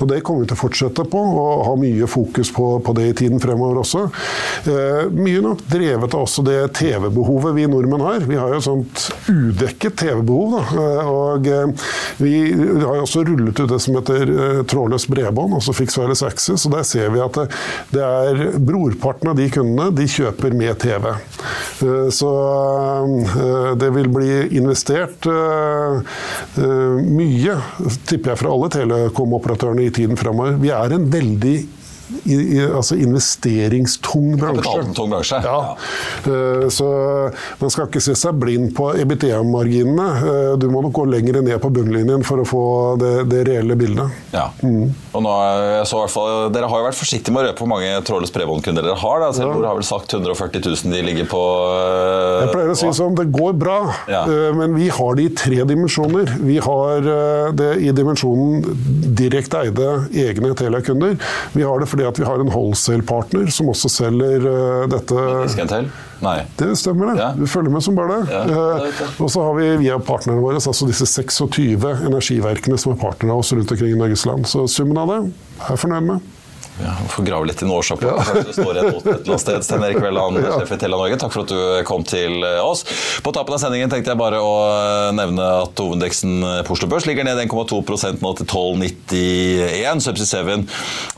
Og 0.00 0.10
det 0.10 0.22
kommer 0.26 0.44
vi 0.44 0.50
til 0.50 0.58
å 0.58 0.62
fortsette 0.64 1.06
på, 1.12 1.22
og 1.42 1.64
ha 1.68 1.74
mye 1.80 2.08
fokus 2.10 2.50
på, 2.54 2.68
på 2.84 2.96
det 2.98 3.08
i 3.10 3.16
tiden 3.24 3.42
fremover 3.42 3.82
også. 3.84 4.06
Eh, 4.70 5.12
Mye 5.16 5.40
nok 5.42 5.62
drevet 5.70 6.14
av 6.14 6.24
også 6.26 6.42
det 6.46 6.58
TV-behovet 6.76 7.54
vi 7.56 7.66
nordmenn 7.70 8.04
har. 8.04 8.24
Vi 8.28 8.36
har 8.38 8.52
jo 8.52 8.58
et 8.60 8.66
sånt 8.66 9.06
udekket 9.30 9.96
TV-behov. 10.02 10.58
Eh, 10.60 11.12
Og 11.16 11.46
eh, 11.50 11.86
vi 12.20 12.32
har 12.52 12.98
jo 12.98 13.04
også 13.04 13.24
rullet 13.26 13.58
ut 13.60 13.70
det 13.70 13.78
som 13.82 13.96
heter 13.98 14.30
eh, 14.32 14.60
trådløst 14.68 15.08
bredbånd, 15.12 15.56
altså 15.58 15.74
Fix 15.76 15.96
Wireless 15.98 16.24
Access. 16.26 16.66
og 16.68 16.74
Der 16.76 16.86
ser 16.86 17.10
vi 17.14 17.22
at 17.24 17.38
det, 17.92 17.95
det 17.96 18.04
er 18.04 18.58
brorparten 18.60 19.32
av 19.32 19.38
de 19.38 19.46
kundene 19.52 19.90
de 19.96 20.06
kjøper 20.10 20.54
med 20.56 20.76
TV. 20.82 21.08
Eh, 21.12 22.08
Så 22.14 22.32
eh, 23.26 23.70
det 23.80 23.90
vil 23.96 24.10
bli 24.12 24.30
investert 24.58 25.28
eh, 25.30 26.16
mye, 27.02 27.56
tipper 28.08 28.34
jeg, 28.34 28.40
fra 28.42 28.52
alle 28.52 28.70
telekom-operatørene 28.76 29.86
i 29.86 29.94
tiden 29.94 30.18
fremover. 30.20 30.60
Vi 30.62 30.72
er 30.74 30.96
en 30.96 31.08
veldig 31.12 31.56
i, 32.24 32.36
i, 32.56 32.60
altså 32.66 32.96
investeringstung 32.98 34.36
bransje. 34.38 35.40
Ja. 35.44 35.76
Uh, 36.26 36.66
Så 36.72 36.86
man 37.60 37.72
skal 37.72 37.88
ikke 37.88 38.02
se 38.04 38.14
seg 38.18 38.36
blind 38.40 38.72
på 38.76 38.92
EBITDA-marginene. 38.98 40.06
Uh, 40.22 40.52
Du 40.60 40.68
må 40.72 40.82
nok 40.84 40.94
gå 40.96 41.06
lenger 41.10 41.40
ned 41.42 41.58
på 41.62 41.70
bunnlinjen 41.74 42.22
for 42.26 42.42
å 42.42 42.46
få 42.46 42.62
det, 43.00 43.12
det 43.30 43.42
reelle 43.48 43.76
bildet. 43.78 44.14
Ja. 44.34 44.46
Og 44.62 45.24
nå, 45.24 45.32
jeg 45.80 45.88
så 45.90 46.02
fall, 46.12 46.48
Dere 46.54 46.68
har 46.70 46.82
jo 46.82 46.86
vært 46.88 46.98
forsiktige 46.98 47.34
med 47.34 47.44
å 47.44 47.48
røpe 47.50 47.64
hvor 47.64 47.70
mange 47.74 47.90
trådløst 48.06 48.34
bredbåndkunder 48.36 48.86
dere 48.86 48.98
har. 49.00 49.22
Da. 49.24 49.30
Telenor 49.36 49.66
har 49.70 49.78
vel 49.80 49.86
sagt 49.88 50.14
140 50.14 50.62
000 50.64 50.94
de 50.96 51.02
ligger 51.06 51.28
på 51.30 51.42
uh, 51.42 52.44
Jeg 52.44 52.52
pleier 52.54 52.72
å 52.72 52.78
si 52.78 52.90
sånn, 52.96 53.16
det 53.18 53.28
går 53.34 53.56
bra, 53.58 53.78
Ja. 54.10 54.22
men 54.56 54.74
vi 54.76 54.88
har 54.92 55.16
det 55.18 55.26
i 55.26 55.32
tre 55.36 55.62
dimensjoner. 55.68 56.30
Vi 56.46 56.58
har 56.62 57.02
det 57.56 57.70
i 57.82 57.90
dimensjonen 57.96 58.62
direkte 59.16 59.64
eide 59.66 59.88
egne 60.12 60.52
Telia-kunder. 60.56 61.16
Vi 61.56 61.64
har 61.66 61.80
det 61.82 61.88
fordi 61.96 62.08
at 62.08 62.18
vi 62.20 62.24
har 62.28 62.40
en 62.40 62.50
wholesale-partner 62.52 63.46
som 63.52 63.70
også 63.72 63.88
selger 63.88 64.44
uh, 64.44 64.84
dette? 64.92 65.16
Nei. 66.20 66.36
Det 66.56 66.70
stemmer, 66.76 67.12
det. 67.12 67.22
Ja. 67.22 67.30
Du 67.36 67.46
følger 67.48 67.72
med 67.72 67.84
som 67.84 67.96
bare 67.96 68.20
det. 68.20 68.34
Ja, 68.34 68.44
uh, 68.84 69.02
og 69.24 69.30
så 69.32 69.44
har 69.46 69.56
vi 69.56 69.70
via 69.80 69.98
partnerne 70.00 70.44
våre 70.44 70.60
altså 70.60 70.88
disse 70.88 71.08
26 71.08 71.88
energiverkene 72.10 72.78
som 72.80 72.92
er 72.92 73.00
partnere 73.00 73.36
av 73.36 73.44
oss 73.44 73.54
rundt 73.56 73.72
omkring 73.72 73.96
i 73.96 74.00
Norges 74.00 74.26
land. 74.28 74.48
Så 74.48 74.66
summen 74.68 75.00
av 75.00 75.12
det 75.12 75.20
er 75.24 75.72
jeg 75.72 75.84
fornøyd 75.86 76.10
med. 76.12 76.35
Ja, 76.82 76.92
får 77.08 77.24
grave 77.24 77.46
litt 77.48 77.62
i 77.62 77.66
noen 77.66 77.78
årsaker. 77.78 78.10
Ja. 78.10 78.40
Det 78.44 78.52
står 78.52 78.80
et 78.80 78.86
et 78.86 79.06
eller 79.06 79.32
annet 79.32 79.42
sted. 79.42 79.64
Stein 79.64 79.84
Erik 79.86 80.00
Velland, 80.02 80.40
ja. 80.42 80.58
sjef 80.60 80.74
i 80.74 80.78
Telia 80.80 80.98
Norge, 80.98 81.16
takk 81.20 81.32
for 81.32 81.46
at 81.46 81.52
du 81.52 81.86
kom 81.88 82.04
til 82.06 82.44
eh, 82.44 82.60
oss. 82.60 82.84
På 83.24 83.32
tappen 83.34 83.56
av 83.56 83.62
sendingen 83.62 83.92
tenkte 83.92 84.12
jeg 84.12 84.20
bare 84.20 84.40
å 84.42 84.52
eh, 84.74 85.12
nevne 85.16 85.46
at 85.62 85.80
hovedindeksen 85.80 86.44
på 86.66 86.76
Oslo 86.76 86.88
Børs 86.92 87.08
ligger 87.08 87.26
ned 87.26 87.40
1,2 87.46 87.80
nå 88.20 88.32
til 88.40 88.48
12,91. 88.52 90.04
Subsea 90.06 90.44
7 90.44 90.66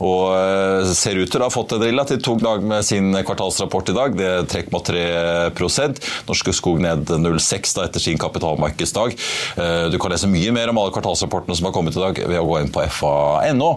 og 0.05 0.23
eh, 0.37 0.93
ser 0.95 1.19
ut 1.19 1.31
til 1.31 1.43
å 1.43 1.49
ha 1.49 1.53
fått 1.53 1.75
en 1.75 1.83
relativt 1.83 2.23
tung 2.25 2.39
dag 2.41 2.63
med 2.63 2.85
sin 2.87 3.11
kvartalsrapport 3.11 3.91
i 3.91 3.97
dag. 3.97 4.15
Det 4.15 4.29
er 4.29 4.47
3,3% 4.49 5.99
Norske 6.29 6.55
Skog 6.55 6.79
ned 6.83 7.11
0,6 7.11 7.75
da 7.75 7.87
etter 7.89 8.03
sin 8.03 8.19
kapitalmarkedsdag. 8.21 9.15
Du 9.91 9.97
kan 10.01 10.13
lese 10.13 10.29
mye 10.31 10.53
mer 10.55 10.71
om 10.71 10.79
alle 10.81 10.93
kvartalsrapportene 10.95 11.57
som 11.57 11.67
har 11.67 11.75
kommet 11.75 11.97
i 11.97 12.01
dag 12.01 12.19
ved 12.23 12.39
å 12.39 12.47
gå 12.47 12.59
inn 12.61 12.71
på 12.73 12.85
fa.no. 12.93 13.69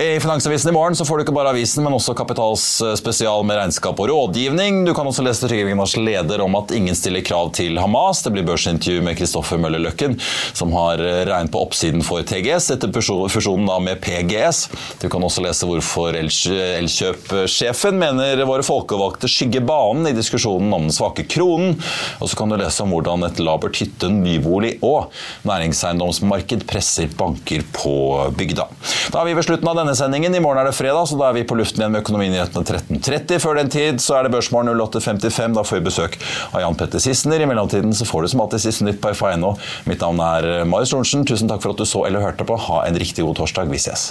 I 0.00 0.20
Finansavisen 0.22 0.70
i 0.70 0.76
morgen 0.76 0.96
så 0.98 1.06
får 1.08 1.15
får 1.16 1.22
du 1.22 1.30
ikke 1.30 1.36
bare 1.38 1.52
avisen, 1.54 1.80
men 1.80 1.94
også 1.96 2.12
Kapitals 2.12 2.62
eh, 2.84 2.90
spesial 2.98 3.44
med 3.48 3.56
regnskap 3.56 3.96
og 4.02 4.10
rådgivning. 4.10 4.82
Du 4.84 4.92
kan 4.92 5.06
også 5.08 5.22
lese 5.24 5.48
Trygve 5.48 5.72
leder 6.04 6.42
om 6.44 6.56
at 6.58 6.74
ingen 6.76 6.96
stiller 6.98 7.22
krav 7.24 7.54
til 7.56 7.78
Hamas. 7.80 8.20
Det 8.20 8.34
blir 8.34 8.44
børsintervju 8.44 9.00
med 9.06 9.16
Kristoffer 9.16 9.56
Møller 9.56 9.80
Løkken, 9.80 10.18
som 10.52 10.74
har 10.76 11.00
regnet 11.00 11.52
på 11.54 11.62
oppsiden 11.64 12.04
for 12.04 12.20
TGS 12.20 12.68
etter 12.74 12.92
fusjonen 12.92 13.70
med 13.86 14.02
PGS. 14.04 14.66
Du 15.00 15.06
kan 15.08 15.24
også 15.24 15.40
lese 15.46 15.64
hvorfor 15.68 16.18
Elkjøp-sjefen 16.20 17.96
mener 17.96 18.44
våre 18.44 18.66
folkevalgte 18.66 19.30
skygger 19.30 19.64
banen 19.64 20.10
i 20.10 20.14
diskusjonen 20.16 20.68
om 20.68 20.84
den 20.88 20.94
svake 20.96 21.24
kronen. 21.24 21.78
Og 22.20 22.28
så 22.28 22.36
kan 22.42 22.52
du 22.52 22.58
lese 22.60 22.84
om 22.84 22.92
hvordan 22.92 23.24
et 23.30 23.40
labert 23.40 23.80
hytte, 23.80 24.12
nybolig 24.12 24.74
og 24.84 25.08
næringseiendomsmarked 25.48 26.68
presser 26.68 27.08
banker 27.16 27.64
på 27.72 27.96
bygda. 28.36 28.68
Da 29.14 29.22
er 29.22 29.30
vi 29.30 29.38
ved 29.40 29.48
slutten 29.48 29.72
av 29.72 29.80
denne 29.80 29.96
sendingen. 29.96 30.36
I 30.36 30.44
morgen 30.44 30.60
er 30.60 30.68
det 30.68 30.76
fredag 30.76 31.05
så 31.08 31.18
da 31.20 31.30
er 31.30 31.38
vi 31.38 31.46
på 31.48 31.56
luften 31.58 31.82
igjen 31.82 31.94
med 31.94 32.04
Økonominyhetene 32.04 32.66
13.30. 33.00 33.40
Før 33.42 33.60
den 33.60 33.72
tid 33.72 34.02
så 34.02 34.18
er 34.18 34.26
det 34.26 34.34
Børsmorgen 34.34 34.72
08.55. 34.74 35.56
Da 35.56 35.66
får 35.66 35.80
vi 35.80 35.86
besøk 35.88 36.18
av 36.52 36.62
Jan 36.64 36.78
Petter 36.78 37.02
Sissener. 37.02 37.42
I 37.42 37.50
mellomtiden 37.50 37.94
så 37.96 38.08
får 38.08 38.26
du 38.26 38.32
som 38.34 38.44
alltid 38.44 38.66
siste 38.66 38.86
nytt 38.86 39.02
på 39.02 39.14
FA.no. 39.16 39.56
Mitt 39.88 40.04
navn 40.04 40.22
er 40.26 40.64
Marius 40.68 40.94
Lorentzen. 40.94 41.26
Tusen 41.28 41.50
takk 41.50 41.64
for 41.64 41.76
at 41.76 41.82
du 41.82 41.88
så 41.88 42.06
eller 42.08 42.24
hørte 42.24 42.46
på. 42.48 42.58
Ha 42.68 42.84
en 42.86 42.98
riktig 43.00 43.26
god 43.26 43.38
torsdag. 43.42 43.72
Vi 43.72 43.82
ses. 43.82 44.10